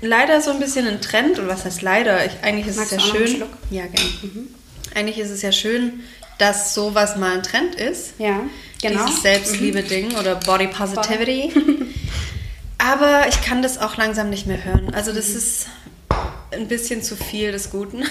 [0.00, 1.38] leider so ein bisschen ein Trend.
[1.38, 2.24] Und was heißt leider?
[2.24, 3.42] Ich, eigentlich ist Magst es ja schön.
[3.70, 4.48] Ja, gerne.
[4.94, 6.00] Eigentlich ist es ja schön,
[6.38, 8.14] dass sowas mal ein Trend ist.
[8.18, 8.40] ja,
[8.80, 9.04] genau.
[9.06, 11.52] Dieses Selbstliebe-Ding oder Body Positivity.
[12.78, 14.92] Aber ich kann das auch langsam nicht mehr hören.
[14.94, 15.66] Also das ist
[16.52, 18.04] ein bisschen zu viel des Guten.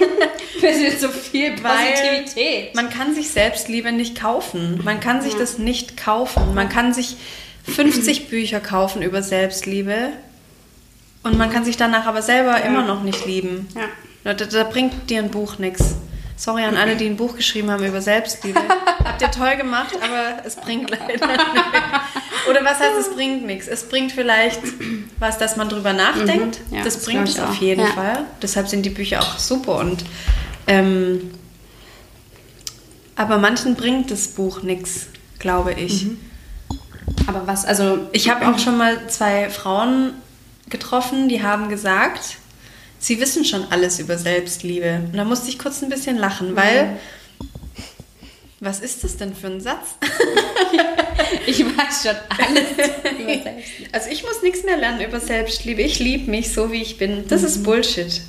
[0.60, 2.74] bisschen zu viel Weil Positivität.
[2.74, 4.80] Man kann sich Selbstliebe nicht kaufen.
[4.84, 6.54] Man kann sich das nicht kaufen.
[6.54, 7.16] Man kann sich
[7.64, 10.12] 50 Bücher kaufen über Selbstliebe
[11.26, 13.68] und man kann sich danach aber selber immer noch nicht lieben.
[13.74, 14.34] Ja.
[14.34, 15.94] Da, da bringt dir ein Buch nichts.
[16.38, 18.60] Sorry an alle, die ein Buch geschrieben haben über Selbstliebe.
[19.04, 21.26] Habt ihr toll gemacht, aber es bringt leider nichts.
[22.50, 23.66] Oder was heißt, es bringt nichts?
[23.68, 24.60] Es bringt vielleicht
[25.18, 26.60] was, dass man drüber nachdenkt.
[26.70, 26.76] Mhm.
[26.76, 27.60] Ja, das das bringt es auf auch.
[27.60, 27.92] jeden Ja.
[27.92, 28.24] Fall.
[28.42, 29.76] Deshalb sind die Bücher auch super.
[29.78, 30.04] Und
[30.66, 31.30] ähm,
[33.16, 35.06] aber manchen bringt das Buch nichts,
[35.38, 36.04] glaube ich.
[36.04, 36.18] Mhm.
[37.26, 40.12] Aber was, also Ich habe auch schon mal zwei Frauen
[40.70, 42.36] getroffen, die haben gesagt,
[42.98, 45.00] sie wissen schon alles über Selbstliebe.
[45.12, 46.98] Und da musste ich kurz ein bisschen lachen, weil,
[48.60, 49.96] was ist das denn für ein Satz?
[51.46, 52.84] Ich weiß schon alles über
[53.42, 53.50] Selbstliebe.
[53.92, 55.80] Also ich muss nichts mehr lernen über Selbstliebe.
[55.82, 57.26] Ich liebe mich so, wie ich bin.
[57.28, 58.20] Das ist Bullshit.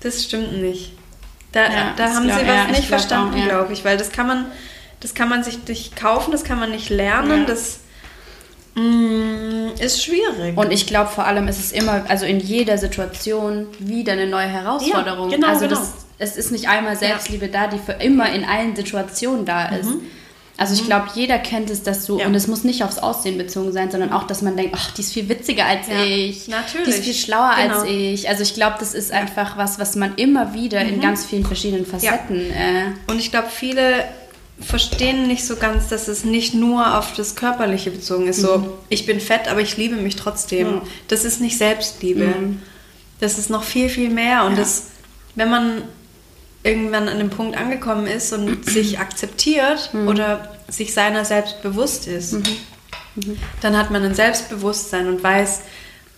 [0.00, 0.92] Das stimmt nicht.
[1.52, 3.44] Da, Ja, da haben glaub- sie ja, was ich nicht glaub verstanden, auch, ja.
[3.46, 4.46] glaube ich, weil das kann man,
[5.00, 7.46] das kann man sich nicht kaufen, das kann man nicht lernen, Ja.
[7.46, 7.78] das
[8.74, 9.25] mm,
[9.80, 10.56] ist schwierig.
[10.56, 14.46] Und ich glaube vor allem ist es immer, also in jeder Situation wieder eine neue
[14.48, 15.30] Herausforderung.
[15.30, 15.80] Ja, genau, also genau.
[15.80, 19.88] Das, es ist nicht einmal Selbstliebe da, die für immer in allen Situationen da ist.
[20.58, 22.20] Also ich glaube, jeder kennt es, dass du, Mhm.
[22.20, 22.26] Ja.
[22.28, 25.02] und es muss nicht aufs Aussehen bezogen sein, sondern auch, dass man denkt, ach, die
[25.02, 26.48] ist viel witziger als Ja, ich.
[26.48, 26.84] natürlich.
[26.86, 27.80] Die ist viel schlauer Genau.
[27.80, 28.26] als ich.
[28.30, 30.94] Also ich glaube, das ist einfach was, was man immer wieder Mhm.
[30.94, 34.04] in ganz vielen verschiedenen Facetten äh, Und ich glaube, viele
[34.60, 38.40] verstehen nicht so ganz, dass es nicht nur auf das Körperliche bezogen ist.
[38.40, 40.76] So, ich bin fett, aber ich liebe mich trotzdem.
[40.76, 40.80] Mhm.
[41.08, 42.34] Das ist nicht Selbstliebe.
[43.20, 44.44] Das ist noch viel, viel mehr.
[44.44, 44.88] Und das,
[45.34, 45.82] wenn man
[46.62, 52.36] irgendwann an dem Punkt angekommen ist und sich akzeptiert oder sich seiner selbst bewusst ist,
[53.60, 55.60] dann hat man ein Selbstbewusstsein und weiß,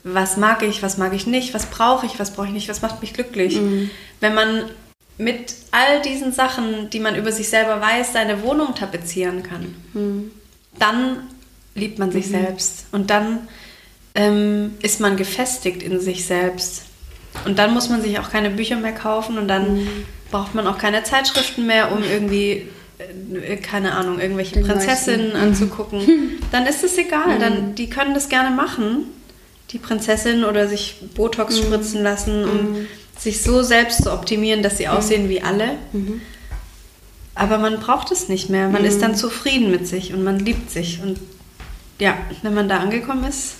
[0.04, 2.82] was mag ich, was mag ich nicht, was brauche ich, was brauche ich nicht, was
[2.82, 3.60] macht mich glücklich.
[4.20, 4.70] Wenn man
[5.18, 9.74] mit all diesen Sachen, die man über sich selber weiß, seine Wohnung tapezieren kann,
[10.78, 11.28] dann
[11.74, 12.86] liebt man sich selbst.
[12.92, 13.48] Und dann
[14.14, 16.84] ähm, ist man gefestigt in sich selbst.
[17.44, 19.86] Und dann muss man sich auch keine Bücher mehr kaufen und dann
[20.30, 22.66] braucht man auch keine Zeitschriften mehr, um irgendwie,
[22.98, 26.40] äh, keine Ahnung, irgendwelche Den Prinzessinnen anzugucken.
[26.52, 29.06] Dann ist es egal, dann, die können das gerne machen,
[29.70, 32.86] die Prinzessin oder sich Botox spritzen lassen, um
[33.18, 35.76] sich so selbst zu optimieren, dass sie aussehen wie alle.
[37.34, 38.68] Aber man braucht es nicht mehr.
[38.68, 41.00] Man ist dann zufrieden mit sich und man liebt sich.
[41.02, 41.18] Und
[41.98, 43.54] ja, wenn man da angekommen ist,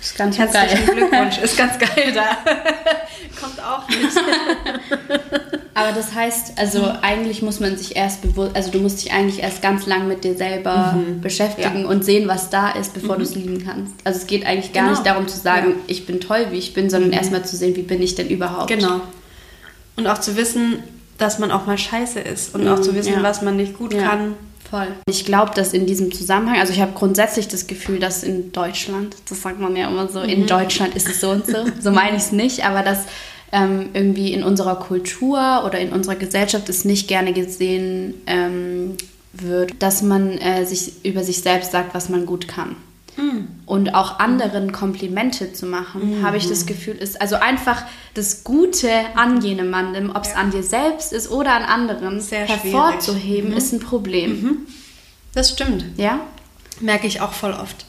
[0.00, 0.94] ist ganz herzlichen geil.
[0.96, 1.38] Glückwunsch.
[1.38, 2.38] Ist ganz geil da.
[3.40, 4.00] Kommt auch nicht.
[5.74, 6.98] Aber das heißt, also Mhm.
[7.02, 10.24] eigentlich muss man sich erst bewusst, also du musst dich eigentlich erst ganz lang mit
[10.24, 11.84] dir selber beschäftigen Mhm.
[11.84, 11.88] Ja.
[11.88, 13.94] und sehen, was da ist, bevor du es lieben kannst.
[14.04, 14.96] Also es geht eigentlich gar Genau.
[14.96, 15.74] nicht darum zu sagen, Ja.
[15.76, 15.80] Mhm.
[15.86, 18.68] ich bin toll, wie ich bin, sondern erstmal zu sehen, wie bin ich denn überhaupt.
[18.68, 19.00] Genau.
[19.96, 20.82] Und auch zu wissen,
[21.18, 22.54] dass man auch mal scheiße ist.
[22.54, 23.22] Und auch zu wissen, ja.
[23.22, 24.34] was man nicht gut kann.
[24.70, 24.86] Voll.
[25.08, 29.16] Ich glaube, dass in diesem Zusammenhang, also ich habe grundsätzlich das Gefühl, dass in Deutschland,
[29.28, 30.28] das sagt man ja immer so, Mhm.
[30.28, 33.00] in Deutschland ist es so und so, so meine ich es nicht, aber dass
[33.52, 38.96] ähm, irgendwie in unserer Kultur oder in unserer Gesellschaft es nicht gerne gesehen ähm,
[39.32, 42.76] wird, dass man äh, sich über sich selbst sagt, was man gut kann.
[43.16, 43.48] Mhm.
[43.66, 47.82] Und auch anderen Komplimente zu machen, habe ich das Gefühl, ist also einfach
[48.14, 52.64] das Gute an jemandem, ob es an dir selbst ist oder an anderen, Sehr schwierig.
[52.64, 52.70] Mhm.
[52.70, 54.66] hervorzuheben, ist ein Problem.
[55.34, 55.84] Das stimmt.
[55.96, 56.20] Ja?
[56.80, 57.84] Merke ich auch voll oft.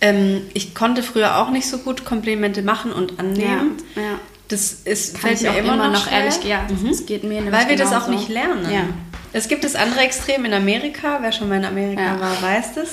[0.00, 3.76] Ähm, ich konnte früher auch nicht so gut Komplimente machen und annehmen.
[3.94, 4.08] Ja, ja.
[4.48, 7.40] Das ist, Kann fällt ich mir immer, immer noch noch ehrlich, ja, das geht mir
[7.40, 8.70] nämlich Weil wir das auch nicht lernen.
[8.72, 8.84] Ja.
[9.32, 11.18] Es gibt das andere Extrem in Amerika.
[11.20, 12.20] Wer schon mal in Amerika Ja.
[12.20, 12.90] war, weiß das.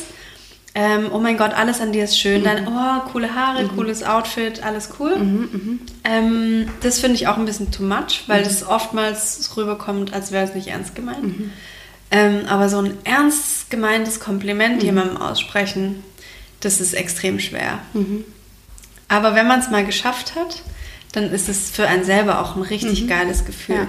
[0.76, 2.44] Ähm, oh mein Gott, alles an dir ist schön.
[2.44, 5.16] Dein, oh, coole Haare, cooles Outfit, alles cool.
[6.04, 10.46] Ähm, das finde ich auch ein bisschen too much, weil das oftmals rüberkommt, als wäre
[10.48, 11.24] es nicht ernst gemeint.
[12.10, 16.04] Ähm, aber so ein ernst gemeintes Kompliment jemandem aussprechen,
[16.60, 17.80] das ist extrem schwer.
[19.10, 20.64] Aber wenn man es mal geschafft hat,
[21.12, 23.88] dann ist es für einen selber auch ein richtig geiles Gefühl.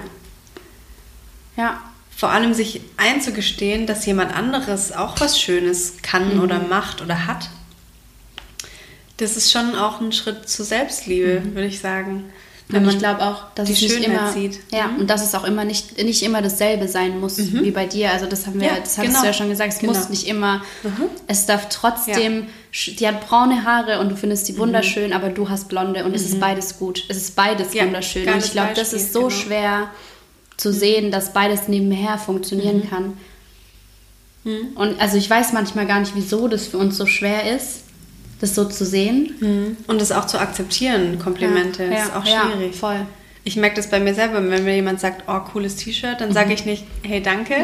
[1.57, 1.63] Ja.
[1.63, 1.81] Ja.
[2.15, 7.49] Vor allem sich einzugestehen, dass jemand anderes auch was Schönes kann oder macht oder hat.
[9.17, 12.25] Das ist schon auch ein Schritt zur Selbstliebe, würde ich sagen.
[12.73, 14.59] Und ich glaube auch, dass die es nicht Schönheit immer sieht.
[14.71, 18.11] Ja, und dass es auch immer nicht, nicht immer dasselbe sein muss wie bei dir.
[18.11, 19.21] Also das haben wir, Ja, das hattest genau.
[19.21, 19.93] du ja schon gesagt, es Genau.
[19.93, 20.63] muss nicht immer,
[21.27, 25.47] es darf trotzdem, sch- die hat braune Haare und du findest die wunderschön, aber du
[25.47, 27.03] hast blonde und es ist beides gut.
[27.07, 28.27] Es ist beides Ja, wunderschön.
[28.27, 29.29] Und ich glaube, das ist so genau.
[29.29, 29.89] schwer
[30.57, 33.17] zu sehen, dass beides nebenher funktionieren kann.
[34.75, 37.81] Und also ich weiß manchmal gar nicht, wieso das für uns so schwer ist,
[38.41, 39.75] das so zu sehen.
[39.87, 42.75] Und das auch zu akzeptieren, Komplimente, Ja, ist auch ja, schwierig.
[42.75, 43.05] voll.
[43.47, 46.53] Ich merke das bei mir selber, wenn mir jemand sagt, oh, cooles T-Shirt, dann sage
[46.53, 47.55] ich nicht, hey, danke,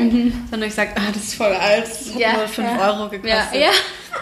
[0.51, 2.87] sondern ich sage, ah, das ist voll alt, das hat Ja, nur 5 ja.
[2.91, 3.31] Euro gekostet.
[3.53, 3.71] Ja, ja.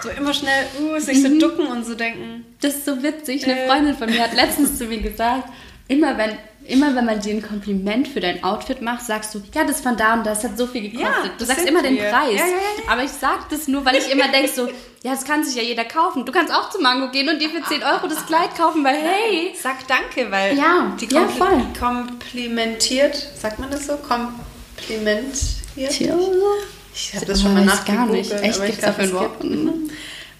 [0.01, 2.45] So immer schnell, uh, sich so ducken und so denken.
[2.61, 3.43] Das ist so witzig.
[3.45, 3.67] Eine Äh.
[3.67, 5.49] Freundin von mir hat letztens zu mir gesagt,
[5.89, 6.31] immer wenn,
[6.69, 9.97] immer wenn man dir ein Kompliment für dein Outfit macht, sagst du, ja, das von
[9.97, 11.07] da und das hat so viel gekostet.
[11.25, 12.03] Ja, du sagst immer den wir.
[12.09, 12.33] Preis.
[12.39, 12.91] Ja, ja, ja.
[12.91, 14.67] Aber ich sag das nur, weil ich immer denke so,
[15.03, 16.25] ja, das kann sich ja jeder kaufen.
[16.25, 18.95] Du kannst auch zu Mango gehen und dir für 10 Euro das Kleid kaufen, weil
[18.95, 21.61] hey, Sag danke, weil Ja, die ja, kompl voll.
[21.79, 23.97] komplimentiert, sagt man das so?
[23.97, 25.35] Komplimentiert?
[25.75, 28.31] Ich habe das schon mal Weiß gar nicht.
[28.31, 28.43] nachgegoogelt.
[28.43, 29.31] Echt, ich gibt's dafür ein Wort?
[29.43, 29.91] es gibt-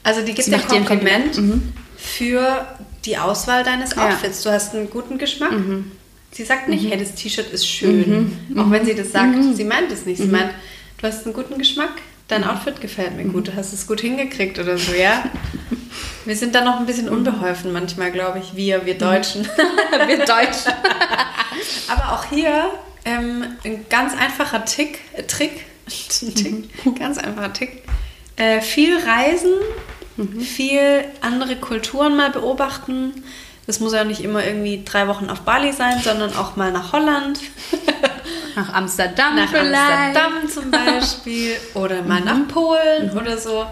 [0.04, 1.38] Also die gibt dir Kompliment Kompliment.
[1.38, 1.74] Mhm.
[1.98, 2.68] für
[3.06, 4.08] die Auswahl deines Ja.
[4.10, 4.44] Outfits.
[4.44, 5.52] Du hast einen guten Geschmack.
[6.32, 8.38] Sie sagt nicht, hey, das T-Shirt ist schön.
[8.58, 10.22] Auch wenn sie das sagt, sie meint es nicht.
[10.22, 10.52] Sie meint,
[10.98, 11.94] du hast einen guten Geschmack,
[12.28, 15.24] dein Outfit gefällt mir gut, du hast es gut hingekriegt oder so, ja.
[16.26, 19.48] Wir sind da noch ein bisschen unbeholfen manchmal, glaube ich, wir, wir Deutschen.
[20.08, 20.74] Wir Deutschen.
[21.88, 22.72] Aber auch hier
[23.06, 26.70] ähm, ein ganz einfacher Tick, äh, Trick, Tick,
[27.00, 27.84] ganz einfacher Tick.
[28.36, 29.54] Äh, viel reisen,
[30.40, 33.24] viel andere Kulturen mal beobachten.
[33.70, 36.92] Das muss ja nicht immer irgendwie drei Wochen auf Bali sein, sondern auch mal nach
[36.92, 37.40] Holland,
[38.56, 40.18] Nach Amsterdam nach vielleicht.
[40.18, 43.68] Amsterdam zum Beispiel oder mal nach Polen oder so.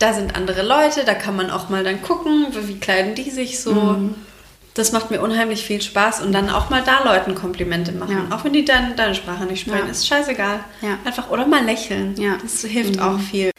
[0.00, 3.60] Da sind andere Leute, da kann man auch mal dann gucken, wie kleiden die sich
[3.62, 4.10] so.
[4.74, 8.26] Das macht mir unheimlich viel Spaß und dann auch mal da Leuten Komplimente machen.
[8.28, 8.36] Ja.
[8.36, 9.92] Auch wenn die dann deine Sprache nicht sprechen, Ja.
[9.92, 10.58] ist scheißegal.
[10.82, 10.98] Ja.
[11.04, 12.16] Einfach oder mal lächeln.
[12.18, 12.36] Ja.
[12.42, 13.52] Das hilft auch viel.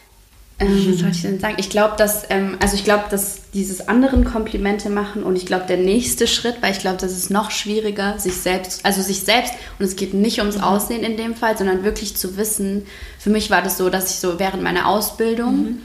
[0.60, 1.54] Ähm, was soll ich denn sagen?
[1.58, 5.66] Ich glaube, dass, ähm, also ich glaube, dass dieses anderen Komplimente machen und ich glaube,
[5.66, 9.52] der nächste Schritt, weil ich glaube, das ist noch schwieriger, sich selbst, also sich selbst,
[9.78, 12.86] und es geht nicht ums Aussehen in dem Fall, sondern wirklich zu wissen.
[13.20, 15.78] Für mich war das so, dass ich so während meiner Ausbildung,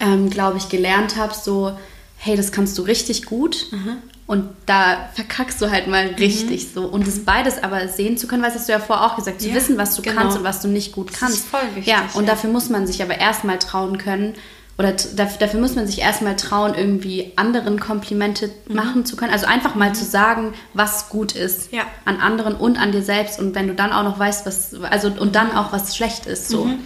[0.00, 1.72] ähm, glaube ich, gelernt habe, so,
[2.18, 3.66] hey, das kannst du richtig gut.
[4.28, 6.84] Und da verkackst du halt mal richtig so.
[6.84, 9.40] Und das beides aber sehen zu können, weil das hast du ja vorher auch gesagt,
[9.40, 10.20] zu Ja, wissen, was du genau.
[10.20, 11.36] kannst und was du nicht gut Das kannst.
[11.38, 12.30] ist voll wichtig, Ja, und ja.
[12.34, 14.34] dafür muss man sich aber erstmal trauen können.
[14.76, 18.76] Oder dafür, dafür muss man sich erstmal trauen, irgendwie anderen Komplimente Mhm.
[18.76, 19.32] machen zu können.
[19.32, 21.82] Also einfach mal zu sagen, was gut ist Ja.
[22.04, 23.40] an anderen und an dir selbst.
[23.40, 26.48] Und wenn du dann auch noch weißt, was, also und dann auch was schlecht ist.
[26.48, 26.66] So.
[26.66, 26.78] Mhm.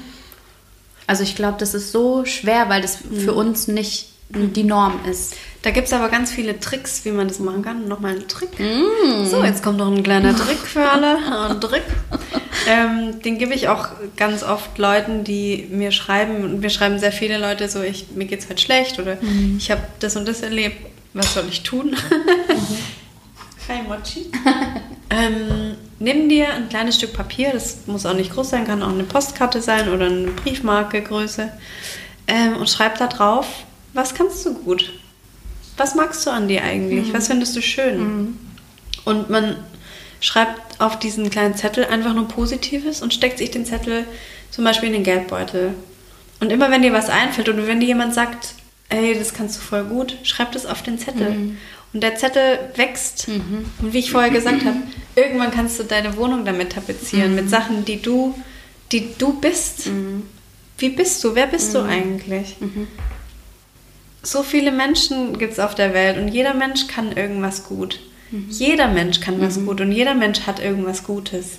[1.08, 3.16] Also ich glaube, das ist so schwer, weil das Mhm.
[3.20, 5.36] für uns nicht die Norm ist.
[5.62, 7.86] Da gibt es aber ganz viele Tricks, wie man das machen kann.
[7.86, 8.50] Nochmal ein Trick.
[9.24, 11.18] So, jetzt kommt noch ein kleiner Trick für alle.
[11.50, 11.82] Ein Trick.
[12.68, 16.44] ähm, den gebe ich auch ganz oft Leuten, die mir schreiben.
[16.44, 19.18] Und mir schreiben sehr viele Leute so, ich, mir geht's heute schlecht oder
[19.56, 20.76] ich habe das und das erlebt.
[21.14, 21.94] Was soll ich tun?
[23.68, 24.30] Hi Mochi.
[25.10, 28.88] ähm, nimm dir ein kleines Stück Papier, das muss auch nicht groß sein, kann auch
[28.88, 31.52] eine Postkarte sein oder eine Briefmarke Größe.
[32.26, 33.46] Ähm, und schreib da drauf,
[33.92, 34.92] was kannst du gut?
[35.76, 37.12] Was magst du an dir eigentlich?
[37.12, 38.00] Was findest du schön?
[39.04, 39.56] Und man
[40.20, 44.04] schreibt auf diesen kleinen Zettel einfach nur Positives und steckt sich den Zettel
[44.50, 45.74] zum Beispiel in den Geldbeutel.
[46.40, 48.54] Und immer wenn dir was einfällt oder wenn dir jemand sagt,
[48.88, 51.26] ey, das kannst du voll gut, schreib das auf den Zettel.
[51.92, 53.28] Und der Zettel wächst.
[53.80, 54.76] Und wie ich vorher gesagt habe,
[55.16, 58.34] irgendwann kannst du deine Wohnung damit tapezieren, mit Sachen, die du,
[58.92, 59.88] die du bist.
[60.78, 61.34] Wie bist du?
[61.34, 62.56] Wer bist du eigentlich?
[64.22, 68.00] So viele Menschen gibt es auf der Welt und jeder Mensch kann irgendwas gut.
[68.48, 71.58] Jeder Mensch kann was gut und jeder Mensch hat irgendwas Gutes.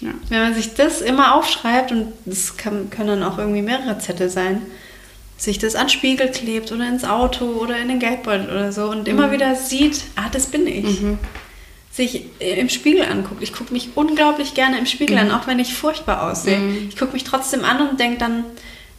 [0.00, 0.10] Ja.
[0.28, 4.28] Wenn man sich das immer aufschreibt, und das kann, können dann auch irgendwie mehrere Zettel
[4.28, 4.62] sein,
[5.36, 9.06] sich das an Spiegel klebt oder ins Auto oder in den Geldbeutel oder so und
[9.06, 10.86] immer wieder sieht, ah, das bin ich.
[11.92, 13.42] Sich im Spiegel anguckt.
[13.42, 16.58] Ich gucke mich unglaublich gerne im Spiegel an, auch wenn ich furchtbar aussehe.
[16.88, 18.44] Ich gucke mich trotzdem an und denke dann,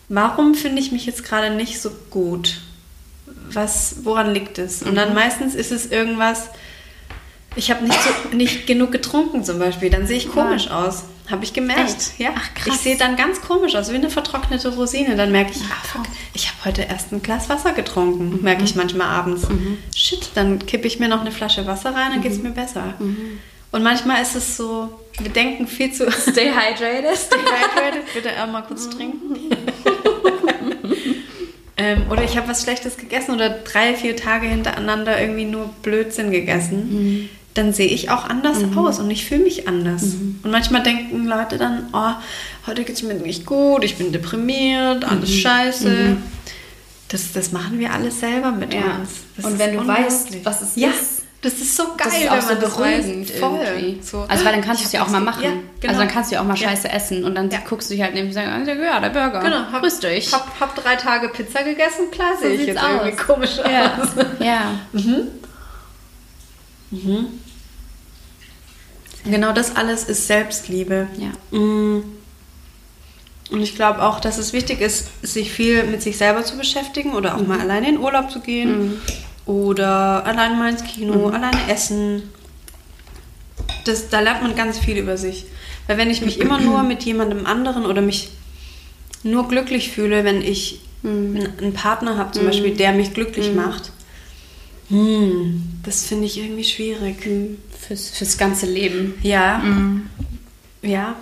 [0.08, 2.62] warum finde ich mich jetzt gerade nicht so gut?
[3.54, 4.84] Was, woran liegt es?
[4.84, 6.50] Und dann meistens ist es irgendwas,
[7.56, 11.04] ich habe nicht, so, nicht genug getrunken zum Beispiel, dann sehe ich komisch aus.
[11.30, 11.82] Habe ich gemerkt.
[11.82, 12.20] Echt?
[12.20, 12.76] Ja, Ach, krass.
[12.76, 15.16] ich sehe dann ganz komisch aus, wie eine vertrocknete Rosine.
[15.16, 18.76] Dann merke ich, ah, fuck, ich habe heute erst ein Glas Wasser getrunken, merke ich
[18.76, 19.46] manchmal abends.
[19.96, 22.96] Shit, dann kippe ich mir noch eine Flasche Wasser rein, dann geht es mir besser.
[23.72, 26.10] Und manchmal ist es so, wir denken viel zu...
[26.12, 27.16] Stay hydrated.
[27.16, 29.36] Stay hydrated, bitte auch mal kurz trinken.
[31.80, 36.30] ähm, oder ich habe was Schlechtes gegessen oder drei, vier Tage hintereinander irgendwie nur Blödsinn
[36.30, 37.30] gegessen.
[37.54, 40.04] Dann sehe ich auch anders aus und ich fühle mich anders.
[40.44, 42.12] Und manchmal denken Leute dann, oh,
[42.68, 46.18] heute geht es mir nicht gut, ich bin deprimiert, alles scheiße.
[47.08, 48.98] Das, das machen wir alles selber mit Ja.
[49.00, 49.10] uns.
[49.36, 52.30] Das Und wenn du weißt, was es ja, ist, das ist so geil, Das ist
[52.30, 54.02] auch wenn so man das beruhigend irgendwie.
[54.02, 54.26] So.
[54.28, 55.44] Also weil dann kannst du es ja auch mal machen.
[55.44, 55.94] Ja, genau.
[55.94, 56.70] Also dann kannst du ja auch mal Ja.
[56.70, 57.60] Scheiße essen und dann Ja.
[57.68, 59.40] guckst du dich halt neben und sagst, ja, der Burger.
[59.40, 60.34] Genau, hab, Grüß dich.
[60.34, 63.26] Hab, hab drei Tage Pizza gegessen, klar So sehe ich jetzt irgendwie aus.
[63.26, 63.98] komisch ja.
[64.02, 64.10] aus.
[64.40, 64.72] ja.
[69.24, 71.08] Genau das alles ist Selbstliebe.
[71.18, 71.58] Ja.
[71.58, 72.04] Mm.
[73.52, 77.14] Und ich glaube auch, dass es wichtig ist, sich viel mit sich selber zu beschäftigen
[77.14, 79.00] oder auch mal alleine in Urlaub zu gehen
[79.50, 82.22] oder alleine mal ins Kino, alleine essen.
[83.84, 85.46] Das, da lernt man ganz viel über sich.
[85.88, 88.30] Weil wenn ich mich immer nur mit jemandem anderen oder mich
[89.24, 93.92] nur glücklich fühle, wenn ich einen, einen Partner habe, zum Beispiel, der mich glücklich macht,
[94.90, 97.28] hm, das finde ich irgendwie schwierig.
[97.88, 99.16] Fürs, fürs ganze Leben.
[99.24, 99.64] Ja.
[100.84, 101.16] Ja.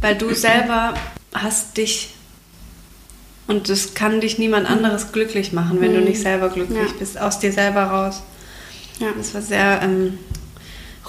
[0.00, 0.94] Weil du selber
[1.34, 2.10] hast dich
[3.50, 6.92] und das kann dich niemand anderes glücklich machen, wenn du nicht selber glücklich Ja.
[6.98, 8.22] bist, aus dir selber raus.
[8.98, 9.08] Ja.
[9.16, 10.18] Das war sehr ähm,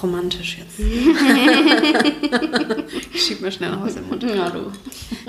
[0.02, 0.80] romantisch jetzt.
[3.14, 4.24] ich schieb mir schnell was im Mund.
[4.24, 4.72] Ja, du.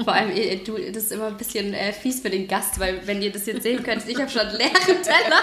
[0.02, 3.00] Vor allem, eh, du, das ist immer ein bisschen äh, fies für den Gast, weil
[3.04, 4.70] wenn ihr das jetzt sehen könnt, ich habe schon leere
[5.02, 5.42] Teller.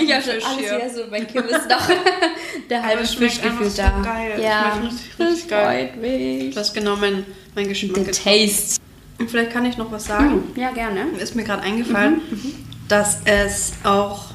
[0.00, 1.04] Ich habe habe schon Fisch alles hier.
[1.04, 1.88] so mein Kim ist noch
[2.70, 4.00] der halbe Fisch gefühlt da.
[4.02, 4.40] geil.
[4.42, 5.90] Ja, schmeckt richtig, richtig das geil.
[5.92, 6.54] freut mich.
[6.54, 7.24] Du hast genau mein,
[7.54, 8.10] mein Geschmack The.
[8.10, 8.80] Taste.
[9.18, 10.42] Und Vielleicht kann ich noch was sagen.
[10.56, 11.06] Ja, gerne.
[11.18, 12.20] Ist mir gerade eingefallen,
[12.88, 14.26] dass es auch,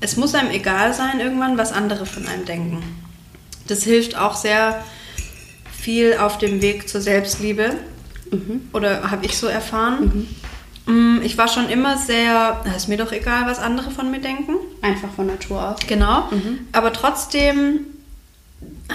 [0.00, 2.82] es muss einem egal sein irgendwann, was andere von einem denken.
[3.66, 4.84] Das hilft auch sehr
[5.72, 7.74] viel auf dem Weg zur Selbstliebe.
[8.72, 10.26] Oder habe ich so erfahren.
[10.86, 14.20] Mm, Ich war schon immer sehr, "Na, ist mir doch egal, was andere von mir
[14.20, 14.54] denken.
[14.80, 15.78] Einfach von Natur aus.
[15.86, 16.28] Genau.
[16.72, 17.80] Aber trotzdem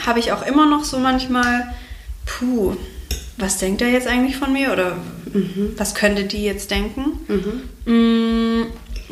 [0.05, 1.73] habe ich auch immer noch so manchmal,
[2.25, 2.75] puh,
[3.37, 4.71] was denkt er jetzt eigentlich von mir?
[4.73, 4.97] Oder
[5.77, 7.19] was könnte die jetzt denken?
[7.85, 8.63] Mm,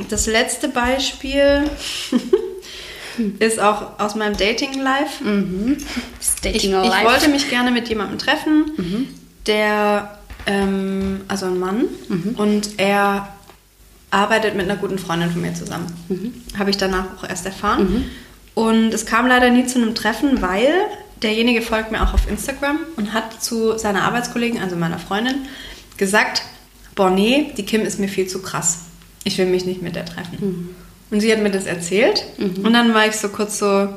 [0.09, 1.63] Das letzte Beispiel
[3.39, 5.23] ist auch aus meinem Dating-Life.
[6.19, 7.05] Ich, Dating ich Life.
[7.05, 9.07] wollte mich gerne mit jemandem treffen,
[9.47, 10.17] der,
[10.47, 11.86] ähm, also ein Mann,
[12.38, 13.30] und er
[14.11, 15.88] arbeitet mit einer guten Freundin von mir zusammen.
[16.57, 18.05] Habe ich danach auch erst erfahren.
[18.53, 20.73] Und es kam leider nie zu einem Treffen, weil
[21.26, 25.47] derjenige folgt mir auch auf Instagram und hat zu seiner Arbeitskollegin, also meiner Freundin,
[25.97, 26.43] gesagt,
[26.95, 28.82] boah nee, die Kim ist mir viel zu krass.
[29.23, 30.76] Ich will mich nicht mit der treffen.
[31.09, 32.23] Und sie hat mir das erzählt.
[32.38, 33.89] Und dann war ich so kurz so,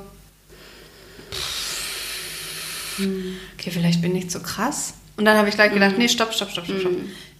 [2.98, 4.94] okay, vielleicht bin ich zu krass.
[5.16, 6.92] Und dann habe ich gleich gedacht, nee, stopp, stopp, stopp, stopp, stopp.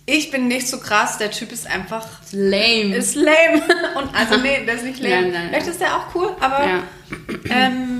[0.05, 2.95] Ich bin nicht so krass, der Typ ist einfach, Lame.
[2.97, 3.62] ist lame.
[3.97, 5.22] Und also nee, der ist nicht lame.
[5.22, 6.82] Nein, nein, Vielleicht ist der auch cool, aber Ja.
[7.51, 7.98] ähm,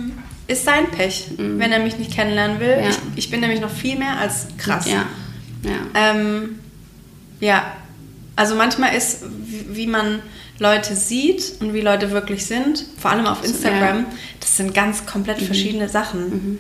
[0.49, 2.77] ist sein Pech, wenn er mich nicht kennenlernen will.
[2.83, 2.89] Ja.
[2.89, 4.87] Ich, ich bin nämlich noch viel mehr als krass.
[4.87, 5.05] Ja.
[5.63, 5.77] Ja.
[5.95, 6.59] Ähm,
[7.41, 7.65] ja,
[8.35, 10.21] also manchmal ist, wie, wie man
[10.59, 14.07] Leute sieht und wie Leute wirklich sind, vor allem auf Instagram,
[14.41, 16.59] das sind ganz komplett verschiedene Sachen.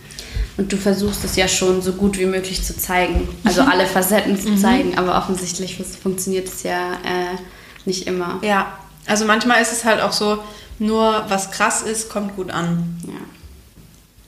[0.57, 3.29] Und du versuchst es ja schon so gut wie möglich zu zeigen.
[3.45, 7.37] Also alle Facetten zu zeigen, aber offensichtlich fun- funktioniert es ja äh,
[7.87, 8.39] nicht immer.
[8.43, 10.39] Ja, also manchmal ist es halt auch so,
[10.79, 13.01] nur was krass ist, kommt gut an.
[13.07, 13.15] Ja.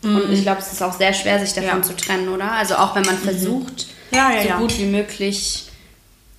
[0.03, 1.83] Und ich glaube, es ist auch sehr schwer, sich davon Ja.
[1.83, 2.53] zu trennen, oder?
[2.53, 5.65] Also auch wenn man versucht, Ja, ja, so gut wie möglich,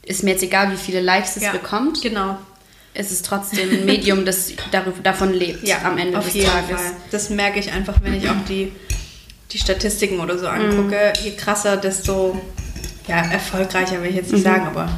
[0.04, 2.38] ist mir jetzt egal, wie viele Likes es Ja, bekommt, Genau.
[2.96, 4.52] ist es trotzdem ein Medium, das
[5.04, 6.82] davon lebt Ja, am Ende auf des jeden Tages.
[6.82, 6.92] Fall.
[7.12, 8.72] Das merke ich einfach, wenn ich auch die,
[9.52, 11.14] die Statistiken oder so angucke.
[11.24, 12.42] Je krasser, desto
[13.08, 14.90] ja, erfolgreicher will ich jetzt nicht sagen, aber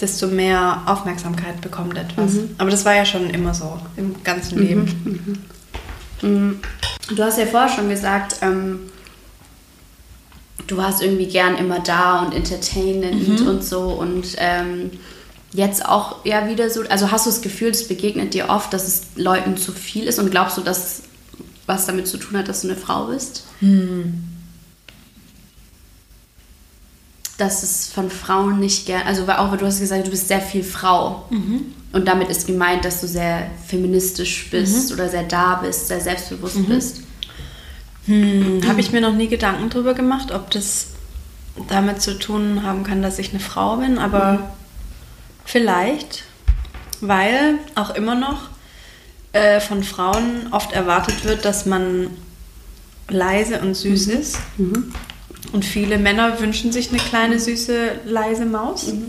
[0.00, 2.32] desto mehr Aufmerksamkeit bekommt etwas.
[2.58, 5.46] Aber das war ja schon immer so im ganzen Leben.
[7.14, 8.90] Du hast ja vorher schon gesagt, ähm,
[10.66, 14.90] du warst irgendwie gern immer da und entertainend und so und ähm,
[15.52, 18.86] jetzt auch ja wieder so, also hast du das Gefühl, es begegnet dir oft, dass
[18.86, 21.02] es Leuten zu viel ist und glaubst du, dass
[21.66, 23.44] was damit zu tun hat, dass du eine Frau bist?
[27.40, 30.40] Dass es von Frauen nicht gern, also auch, weil du hast gesagt, du bist sehr
[30.42, 31.24] viel Frau.
[31.92, 36.68] Und damit ist gemeint, dass du sehr feministisch bist oder sehr da bist, sehr selbstbewusst
[36.68, 37.00] bist.
[38.06, 40.88] Hm, Habe ich mir noch nie Gedanken drüber gemacht, ob das
[41.68, 44.52] damit zu tun haben kann, dass ich eine Frau bin, aber
[45.44, 46.24] vielleicht,
[47.00, 48.50] weil auch immer noch
[49.32, 52.08] äh, von Frauen oft erwartet wird, dass man
[53.08, 54.38] leise und süß ist.
[55.52, 58.92] Und viele Männer wünschen sich eine kleine, süße, leise Maus.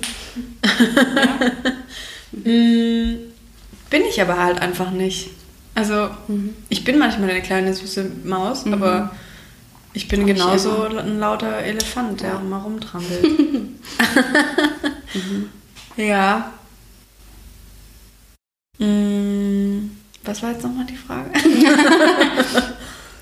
[2.33, 3.15] Mm,
[3.89, 5.31] bin ich aber halt einfach nicht.
[5.75, 6.09] Also,
[6.69, 9.13] ich bin manchmal eine kleine, süße Maus, aber
[9.91, 13.27] ich bin Auch genauso ein lauter Elefant, der mal rumtrampelt.
[15.97, 16.53] Ja.
[18.79, 19.91] Mm,
[20.23, 21.31] Was war jetzt nochmal die Frage?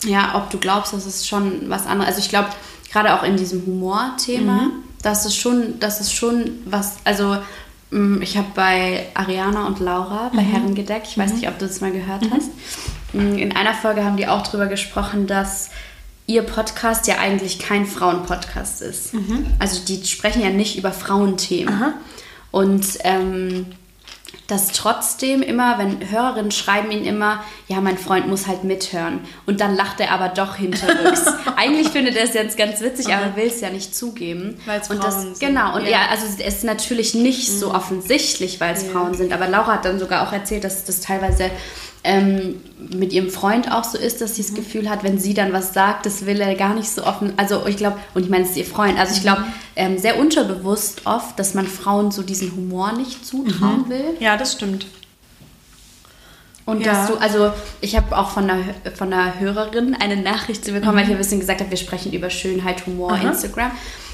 [0.06, 2.12] Ja, ob du glaubst, dass es schon was anderes.
[2.12, 2.48] Also ich glaube,
[2.92, 4.72] gerade auch in diesem Humor-Thema,
[5.02, 7.38] dass es schon, dass es schon was, also
[7.92, 11.82] mm, ich habe bei Ariana und Laura bei Herrengedeck, ich weiß nicht, ob du das
[11.82, 12.50] mal gehört hast,
[13.14, 15.70] mm, in einer Folge haben die auch drüber gesprochen, dass
[16.28, 19.14] ihr Podcast ja eigentlich kein Frauenpodcast ist.
[19.58, 21.94] Also die sprechen ja nicht über Frauenthemen.
[22.52, 23.66] Und ähm,
[24.50, 29.22] dass trotzdem immer, wenn Hörerinnen schreiben ihn immer, ja, mein Freund muss halt mithören.
[29.46, 31.26] Und dann lacht er aber doch hinterrücks.
[31.56, 34.58] Eigentlich findet er es jetzt ganz witzig, aber will es ja nicht zugeben.
[34.66, 35.40] Und das, Frauen sind.
[35.40, 35.92] Genau, und Ja.
[35.92, 39.34] ja, also es ist natürlich nicht so offensichtlich, weil es Frauen sind.
[39.34, 41.52] Aber Laura hat dann sogar auch erzählt, dass das teilweise
[42.04, 45.52] ähm, mit ihrem Freund auch so ist, dass sie das Gefühl hat, wenn sie dann
[45.52, 47.34] was sagt, das will er gar nicht so offen.
[47.38, 48.98] Also ich glaube, und ich meine, es ist ihr Freund.
[48.98, 49.44] Also ich glaube,
[49.76, 54.16] ähm, sehr unterbewusst oft, dass man Frauen so diesen Humor nicht zutrauen will.
[54.20, 54.86] Ja, das stimmt.
[56.66, 56.94] Und Ja.
[56.94, 58.64] dass du, also ich habe auch von einer,
[58.96, 62.14] von einer Hörerin eine Nachricht zu bekommen, weil ich ein bisschen gesagt habe, wir sprechen
[62.14, 63.18] über Schönheit, Humor, Mhm.
[63.26, 63.30] Aha.
[63.30, 63.72] Instagram.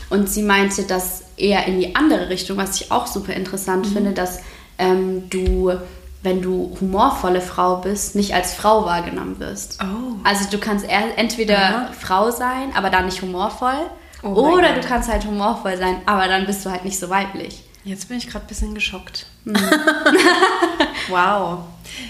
[0.09, 3.39] Und sie meinte, dass eher in die andere Richtung, was ich auch super Mhm.
[3.39, 4.39] interessant finde, dass
[4.77, 5.73] ähm, du,
[6.25, 9.79] wenn du humorvolle Frau bist, nicht als Frau wahrgenommen wirst.
[9.81, 10.15] Oh.
[10.23, 11.89] Also du kannst entweder Aha.
[11.97, 13.79] Frau sein, aber dann nicht humorvoll.
[14.23, 17.63] Oh oder du kannst halt humorvoll sein, aber dann bist du halt nicht so weiblich.
[17.83, 19.27] Jetzt bin ich gerade ein bisschen geschockt.
[19.45, 19.55] Mhm.
[21.09, 21.59] wow.